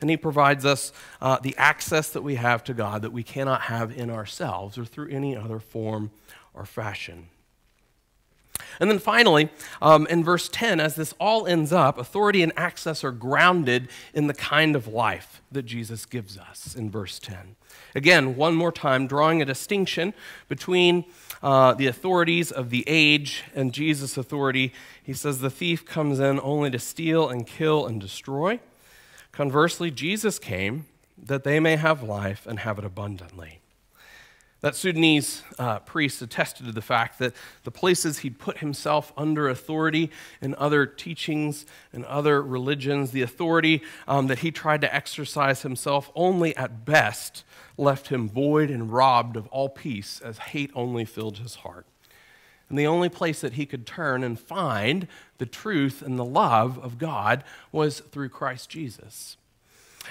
And 0.00 0.10
he 0.10 0.16
provides 0.16 0.66
us 0.66 0.92
uh, 1.20 1.38
the 1.38 1.54
access 1.56 2.10
that 2.10 2.22
we 2.22 2.34
have 2.34 2.64
to 2.64 2.74
God 2.74 3.02
that 3.02 3.12
we 3.12 3.22
cannot 3.22 3.62
have 3.62 3.96
in 3.96 4.10
ourselves 4.10 4.76
or 4.76 4.84
through 4.84 5.10
any 5.10 5.36
other 5.36 5.60
form 5.60 6.10
or 6.54 6.64
fashion. 6.64 7.28
And 8.80 8.90
then 8.90 8.98
finally, 8.98 9.50
um, 9.80 10.06
in 10.06 10.24
verse 10.24 10.48
10, 10.48 10.80
as 10.80 10.94
this 10.94 11.14
all 11.18 11.46
ends 11.46 11.72
up, 11.72 11.98
authority 11.98 12.42
and 12.42 12.52
access 12.56 13.04
are 13.04 13.12
grounded 13.12 13.88
in 14.14 14.26
the 14.26 14.34
kind 14.34 14.76
of 14.76 14.86
life 14.86 15.42
that 15.50 15.62
Jesus 15.62 16.06
gives 16.06 16.36
us 16.38 16.74
in 16.74 16.90
verse 16.90 17.18
10. 17.18 17.56
Again, 17.94 18.36
one 18.36 18.54
more 18.54 18.72
time, 18.72 19.06
drawing 19.06 19.42
a 19.42 19.44
distinction 19.44 20.14
between 20.48 21.04
uh, 21.42 21.74
the 21.74 21.86
authorities 21.86 22.50
of 22.50 22.70
the 22.70 22.84
age 22.86 23.44
and 23.54 23.72
Jesus' 23.72 24.16
authority. 24.16 24.72
He 25.02 25.12
says, 25.12 25.40
The 25.40 25.50
thief 25.50 25.84
comes 25.84 26.20
in 26.20 26.40
only 26.40 26.70
to 26.70 26.78
steal 26.78 27.28
and 27.28 27.46
kill 27.46 27.86
and 27.86 28.00
destroy. 28.00 28.60
Conversely, 29.32 29.90
Jesus 29.90 30.38
came 30.38 30.86
that 31.22 31.44
they 31.44 31.60
may 31.60 31.76
have 31.76 32.02
life 32.02 32.46
and 32.46 32.60
have 32.60 32.78
it 32.78 32.84
abundantly. 32.84 33.61
That 34.62 34.76
Sudanese 34.76 35.42
uh, 35.58 35.80
priest 35.80 36.22
attested 36.22 36.66
to 36.66 36.72
the 36.72 36.80
fact 36.80 37.18
that 37.18 37.34
the 37.64 37.72
places 37.72 38.18
he'd 38.18 38.38
put 38.38 38.58
himself 38.58 39.12
under 39.16 39.48
authority 39.48 40.10
in 40.40 40.54
other 40.54 40.86
teachings 40.86 41.66
and 41.92 42.04
other 42.04 42.40
religions, 42.40 43.10
the 43.10 43.22
authority 43.22 43.82
um, 44.06 44.28
that 44.28 44.38
he 44.38 44.52
tried 44.52 44.80
to 44.82 44.94
exercise 44.94 45.62
himself 45.62 46.10
only 46.14 46.56
at 46.56 46.84
best 46.84 47.42
left 47.76 48.08
him 48.08 48.28
void 48.28 48.70
and 48.70 48.92
robbed 48.92 49.36
of 49.36 49.48
all 49.48 49.68
peace 49.68 50.20
as 50.20 50.38
hate 50.38 50.70
only 50.74 51.04
filled 51.04 51.38
his 51.38 51.56
heart. 51.56 51.86
And 52.68 52.78
the 52.78 52.86
only 52.86 53.08
place 53.08 53.40
that 53.40 53.54
he 53.54 53.66
could 53.66 53.84
turn 53.84 54.22
and 54.22 54.38
find 54.38 55.08
the 55.38 55.46
truth 55.46 56.02
and 56.02 56.18
the 56.18 56.24
love 56.24 56.78
of 56.78 56.98
God 56.98 57.42
was 57.72 58.00
through 58.00 58.28
Christ 58.28 58.70
Jesus. 58.70 59.36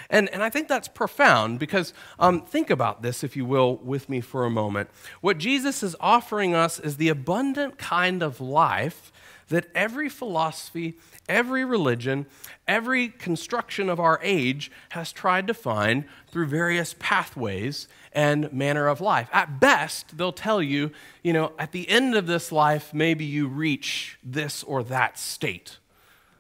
And, 0.10 0.30
and 0.30 0.44
I 0.44 0.50
think 0.50 0.68
that's 0.68 0.88
profound 0.88 1.60
because 1.60 1.94
um, 2.20 2.42
think 2.42 2.70
about 2.70 3.02
this, 3.02 3.24
if 3.24 3.36
you 3.36 3.46
will, 3.46 3.78
with 3.78 4.10
me 4.10 4.22
for 4.22 4.46
a 4.46 4.50
moment. 4.50 4.90
What 5.22 5.38
Jesus 5.38 5.84
is 5.84 5.96
offering 6.00 6.56
us 6.56 6.80
is 6.80 6.98
the 6.98 7.10
abundant 7.10 7.78
kind 7.78 8.24
of 8.24 8.40
life 8.40 9.12
that 9.52 9.68
every 9.76 10.10
philosophy, 10.10 10.98
every 11.30 11.64
religion, 11.64 12.26
every 12.68 13.10
construction 13.10 13.90
of 13.90 14.00
our 14.00 14.20
age 14.24 14.72
has 14.90 15.12
tried 15.12 15.46
to 15.48 15.54
find 15.54 16.06
through 16.30 16.48
various 16.48 16.96
pathways 17.00 17.88
and 18.14 18.52
manner 18.52 18.88
of 18.88 19.02
life. 19.02 19.30
At 19.32 19.60
best, 19.60 20.18
they'll 20.18 20.32
tell 20.32 20.62
you, 20.62 20.92
you 21.22 21.34
know, 21.34 21.52
at 21.60 21.74
the 21.74 21.88
end 21.90 22.16
of 22.16 22.28
this 22.28 22.52
life, 22.52 22.94
maybe 22.94 23.26
you 23.26 23.48
reach 23.48 24.18
this 24.24 24.64
or 24.64 24.84
that 24.84 25.20
state. 25.20 25.78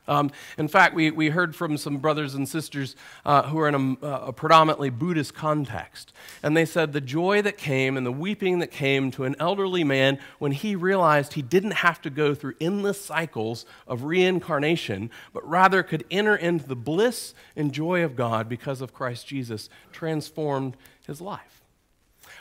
Um, 0.07 0.31
in 0.57 0.67
fact, 0.67 0.95
we, 0.95 1.11
we 1.11 1.29
heard 1.29 1.55
from 1.55 1.77
some 1.77 1.97
brothers 1.97 2.33
and 2.33 2.49
sisters 2.49 2.95
uh, 3.23 3.43
who 3.43 3.59
are 3.59 3.67
in 3.67 3.97
a, 4.01 4.07
a, 4.07 4.33
predominantly 4.33 4.89
Buddhist 4.89 5.33
context. 5.35 6.11
And 6.41 6.57
they 6.57 6.65
said 6.65 6.91
the 6.91 7.01
joy 7.01 7.41
that 7.43 7.57
came 7.57 7.97
and 7.97 8.05
the 8.05 8.11
weeping 8.11 8.59
that 8.59 8.71
came 8.71 9.11
to 9.11 9.25
an 9.25 9.35
elderly 9.39 9.83
man 9.83 10.19
when 10.39 10.53
he 10.53 10.75
realized 10.75 11.33
he 11.33 11.43
didn't 11.43 11.71
have 11.71 12.01
to 12.01 12.09
go 12.09 12.33
through 12.33 12.55
endless 12.59 12.99
cycles 12.99 13.65
of 13.87 14.03
reincarnation, 14.03 15.11
but 15.33 15.47
rather 15.47 15.83
could 15.83 16.03
enter 16.09 16.35
into 16.35 16.67
the 16.67 16.75
bliss 16.75 17.35
and 17.55 17.71
joy 17.71 18.03
of 18.03 18.15
God 18.15 18.49
because 18.49 18.81
of 18.81 18.93
Christ 18.93 19.27
Jesus, 19.27 19.69
transformed 19.91 20.75
his 21.05 21.21
life. 21.21 21.61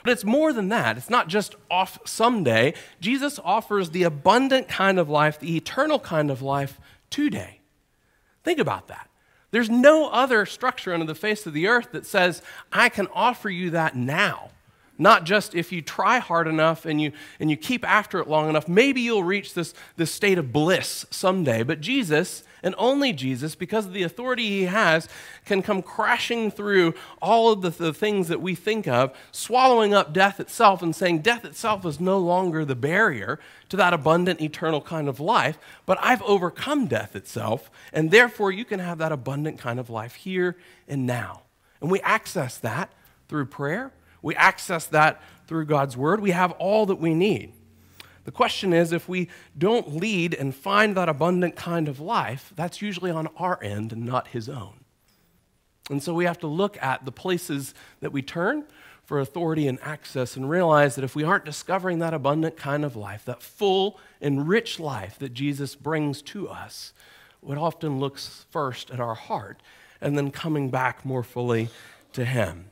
But 0.03 0.13
it's 0.13 0.25
more 0.25 0.51
than 0.51 0.69
that. 0.69 0.97
It's 0.97 1.09
not 1.09 1.27
just 1.27 1.55
off 1.69 1.99
someday. 2.05 2.73
Jesus 2.99 3.39
offers 3.43 3.91
the 3.91 4.03
abundant 4.03 4.67
kind 4.67 4.97
of 4.97 5.09
life, 5.09 5.39
the 5.39 5.55
eternal 5.55 5.99
kind 5.99 6.31
of 6.31 6.41
life 6.41 6.79
today. 7.11 7.59
Think 8.43 8.59
about 8.59 8.87
that. 8.87 9.07
There's 9.51 9.69
no 9.69 10.09
other 10.09 10.45
structure 10.45 10.93
under 10.93 11.05
the 11.05 11.13
face 11.13 11.45
of 11.45 11.53
the 11.53 11.67
earth 11.67 11.91
that 11.91 12.05
says, 12.05 12.41
I 12.71 12.89
can 12.89 13.07
offer 13.13 13.49
you 13.49 13.69
that 13.71 13.95
now. 13.95 14.49
Not 14.97 15.25
just 15.25 15.55
if 15.55 15.71
you 15.71 15.81
try 15.81 16.19
hard 16.19 16.47
enough 16.47 16.85
and 16.85 17.01
you, 17.01 17.11
and 17.39 17.49
you 17.49 17.57
keep 17.57 17.87
after 17.87 18.19
it 18.19 18.27
long 18.27 18.49
enough, 18.49 18.67
maybe 18.67 19.01
you'll 19.01 19.23
reach 19.23 19.53
this, 19.53 19.73
this 19.97 20.11
state 20.11 20.37
of 20.37 20.53
bliss 20.53 21.05
someday. 21.09 21.63
But 21.63 21.81
Jesus, 21.81 22.43
and 22.63 22.75
only 22.77 23.13
Jesus, 23.13 23.55
because 23.55 23.85
of 23.85 23.93
the 23.93 24.03
authority 24.03 24.47
he 24.47 24.63
has, 24.63 25.07
can 25.45 25.61
come 25.61 25.81
crashing 25.81 26.51
through 26.51 26.93
all 27.21 27.51
of 27.51 27.61
the, 27.61 27.69
the 27.69 27.93
things 27.93 28.27
that 28.27 28.41
we 28.41 28.55
think 28.55 28.87
of, 28.87 29.15
swallowing 29.31 29.93
up 29.93 30.13
death 30.13 30.39
itself 30.39 30.81
and 30.81 30.95
saying 30.95 31.19
death 31.19 31.45
itself 31.45 31.85
is 31.85 31.99
no 31.99 32.17
longer 32.17 32.63
the 32.65 32.75
barrier 32.75 33.39
to 33.69 33.77
that 33.77 33.93
abundant 33.93 34.41
eternal 34.41 34.81
kind 34.81 35.07
of 35.07 35.19
life, 35.19 35.57
but 35.85 35.97
I've 36.01 36.21
overcome 36.23 36.87
death 36.87 37.15
itself, 37.15 37.71
and 37.93 38.11
therefore 38.11 38.51
you 38.51 38.65
can 38.65 38.79
have 38.79 38.97
that 38.99 39.11
abundant 39.11 39.59
kind 39.59 39.79
of 39.79 39.89
life 39.89 40.15
here 40.15 40.57
and 40.87 41.05
now. 41.05 41.43
And 41.79 41.89
we 41.89 41.99
access 42.01 42.57
that 42.57 42.91
through 43.27 43.45
prayer 43.45 43.91
we 44.21 44.35
access 44.35 44.85
that 44.87 45.21
through 45.47 45.65
God's 45.65 45.97
word. 45.97 46.19
We 46.19 46.31
have 46.31 46.51
all 46.53 46.85
that 46.87 46.95
we 46.95 47.13
need. 47.13 47.53
The 48.23 48.31
question 48.31 48.73
is 48.73 48.91
if 48.91 49.09
we 49.09 49.29
don't 49.57 49.95
lead 49.95 50.33
and 50.33 50.53
find 50.53 50.95
that 50.95 51.09
abundant 51.09 51.55
kind 51.55 51.87
of 51.87 51.99
life, 51.99 52.53
that's 52.55 52.81
usually 52.81 53.11
on 53.11 53.27
our 53.37 53.61
end 53.63 53.91
and 53.91 54.05
not 54.05 54.29
His 54.29 54.47
own. 54.47 54.81
And 55.89 56.01
so 56.01 56.13
we 56.13 56.25
have 56.25 56.39
to 56.39 56.47
look 56.47 56.81
at 56.81 57.05
the 57.05 57.11
places 57.11 57.73
that 57.99 58.11
we 58.11 58.21
turn 58.21 58.65
for 59.03 59.19
authority 59.19 59.67
and 59.67 59.79
access 59.81 60.37
and 60.37 60.49
realize 60.49 60.95
that 60.95 61.03
if 61.03 61.15
we 61.15 61.23
aren't 61.23 61.43
discovering 61.43 61.99
that 61.99 62.13
abundant 62.13 62.55
kind 62.55 62.85
of 62.85 62.95
life, 62.95 63.25
that 63.25 63.41
full 63.41 63.99
and 64.21 64.47
rich 64.47 64.79
life 64.79 65.17
that 65.19 65.33
Jesus 65.33 65.75
brings 65.75 66.21
to 66.21 66.47
us, 66.47 66.93
what 67.41 67.57
often 67.57 67.99
looks 67.99 68.45
first 68.51 68.91
at 68.91 68.99
our 68.99 69.15
heart 69.15 69.61
and 69.99 70.17
then 70.17 70.31
coming 70.31 70.69
back 70.69 71.03
more 71.03 71.23
fully 71.23 71.69
to 72.13 72.23
Him. 72.23 72.65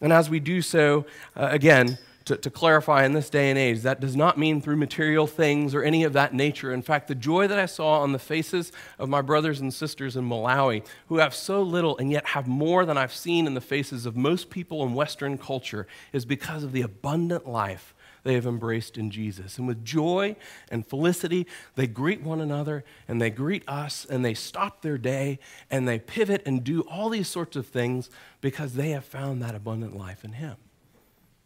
And 0.00 0.12
as 0.12 0.30
we 0.30 0.40
do 0.40 0.62
so, 0.62 1.06
uh, 1.36 1.48
again, 1.50 1.98
to, 2.28 2.36
to, 2.36 2.50
clarify 2.50 3.04
in 3.04 3.14
this 3.14 3.30
day 3.30 3.48
and 3.48 3.58
age, 3.58 3.80
that 3.80 4.00
does 4.00 4.14
not 4.14 4.36
mean 4.36 4.60
through 4.60 4.76
material 4.76 5.26
things 5.26 5.74
or 5.74 5.82
any 5.82 6.04
of 6.04 6.12
that 6.12 6.34
nature. 6.34 6.74
In 6.74 6.82
fact, 6.82 7.08
the 7.08 7.14
joy 7.14 7.46
that 7.46 7.58
I 7.58 7.64
saw 7.64 8.00
on 8.00 8.12
the 8.12 8.18
faces 8.18 8.70
of 8.98 9.08
my 9.08 9.22
brothers 9.22 9.60
and 9.60 9.72
sisters 9.72 10.14
in 10.14 10.28
Malawi, 10.28 10.84
who 11.06 11.18
have 11.18 11.34
so 11.34 11.62
little 11.62 11.96
and 11.96 12.10
yet 12.10 12.26
have 12.26 12.46
more 12.46 12.84
than 12.84 12.98
I've 12.98 13.14
seen 13.14 13.46
in 13.46 13.54
the 13.54 13.62
faces 13.62 14.04
of 14.04 14.14
most 14.14 14.50
people 14.50 14.84
in 14.84 14.92
Western 14.92 15.38
culture, 15.38 15.86
is 16.12 16.26
because 16.26 16.64
of 16.64 16.72
the 16.72 16.82
abundant 16.82 17.48
life 17.48 17.94
they 18.24 18.34
have 18.34 18.46
embraced 18.46 18.98
in 18.98 19.10
Jesus. 19.10 19.56
And 19.56 19.66
with 19.66 19.82
joy 19.82 20.36
and 20.70 20.86
felicity, 20.86 21.46
they 21.76 21.86
greet 21.86 22.22
one 22.22 22.42
another 22.42 22.84
and 23.06 23.22
they 23.22 23.30
greet 23.30 23.66
us 23.66 24.04
and 24.04 24.22
they 24.22 24.34
stop 24.34 24.82
their 24.82 24.98
day 24.98 25.38
and 25.70 25.88
they 25.88 25.98
pivot 25.98 26.42
and 26.44 26.62
do 26.62 26.82
all 26.82 27.08
these 27.08 27.28
sorts 27.28 27.56
of 27.56 27.66
things 27.66 28.10
because 28.42 28.74
they 28.74 28.90
have 28.90 29.06
found 29.06 29.40
that 29.42 29.54
abundant 29.54 29.96
life 29.96 30.24
in 30.24 30.32
Him. 30.32 30.56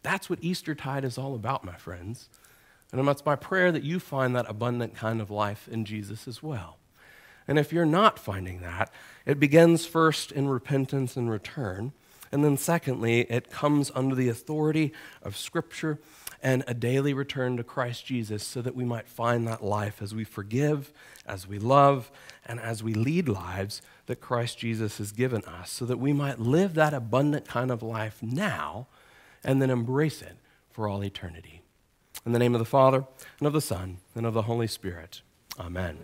That's 0.03 0.29
what 0.29 0.43
Eastertide 0.43 1.05
is 1.05 1.17
all 1.17 1.33
about, 1.33 1.63
my 1.63 1.75
friends. 1.75 2.29
And 2.91 3.09
it's 3.09 3.25
my 3.25 3.35
prayer 3.35 3.71
that 3.71 3.83
you 3.83 3.99
find 3.99 4.35
that 4.35 4.45
abundant 4.47 4.95
kind 4.95 5.19
of 5.19 5.31
life 5.31 5.67
in 5.67 5.83
Jesus 5.83 6.27
as 6.27 6.43
well. 6.43 6.77
And 7.47 7.57
if 7.57 7.73
you're 7.73 7.85
not 7.85 8.19
finding 8.19 8.61
that, 8.61 8.91
it 9.25 9.39
begins 9.39 9.85
first 9.85 10.31
in 10.31 10.47
repentance 10.47 11.17
and 11.17 11.29
return. 11.29 11.93
And 12.31 12.43
then, 12.43 12.57
secondly, 12.57 13.21
it 13.21 13.49
comes 13.49 13.91
under 13.95 14.15
the 14.15 14.29
authority 14.29 14.93
of 15.21 15.35
Scripture 15.35 15.99
and 16.41 16.63
a 16.67 16.73
daily 16.73 17.13
return 17.13 17.57
to 17.57 17.63
Christ 17.63 18.05
Jesus 18.05 18.45
so 18.45 18.61
that 18.61 18.75
we 18.75 18.83
might 18.83 19.07
find 19.07 19.47
that 19.47 19.63
life 19.63 20.01
as 20.01 20.13
we 20.13 20.23
forgive, 20.23 20.91
as 21.25 21.47
we 21.47 21.57
love, 21.57 22.11
and 22.45 22.59
as 22.59 22.83
we 22.83 22.93
lead 22.93 23.29
lives 23.29 23.81
that 24.07 24.19
Christ 24.19 24.57
Jesus 24.57 24.97
has 24.97 25.11
given 25.11 25.43
us, 25.45 25.71
so 25.71 25.85
that 25.85 25.99
we 25.99 26.11
might 26.11 26.39
live 26.39 26.73
that 26.73 26.93
abundant 26.93 27.47
kind 27.47 27.71
of 27.71 27.81
life 27.81 28.21
now 28.21 28.87
and 29.43 29.61
then 29.61 29.69
embrace 29.69 30.21
it 30.21 30.37
for 30.69 30.87
all 30.87 31.03
eternity. 31.03 31.61
In 32.25 32.31
the 32.31 32.39
name 32.39 32.55
of 32.55 32.59
the 32.59 32.65
Father, 32.65 33.05
and 33.39 33.47
of 33.47 33.53
the 33.53 33.61
Son, 33.61 33.97
and 34.15 34.25
of 34.25 34.33
the 34.33 34.43
Holy 34.43 34.67
Spirit. 34.67 35.21
Amen. 35.59 35.97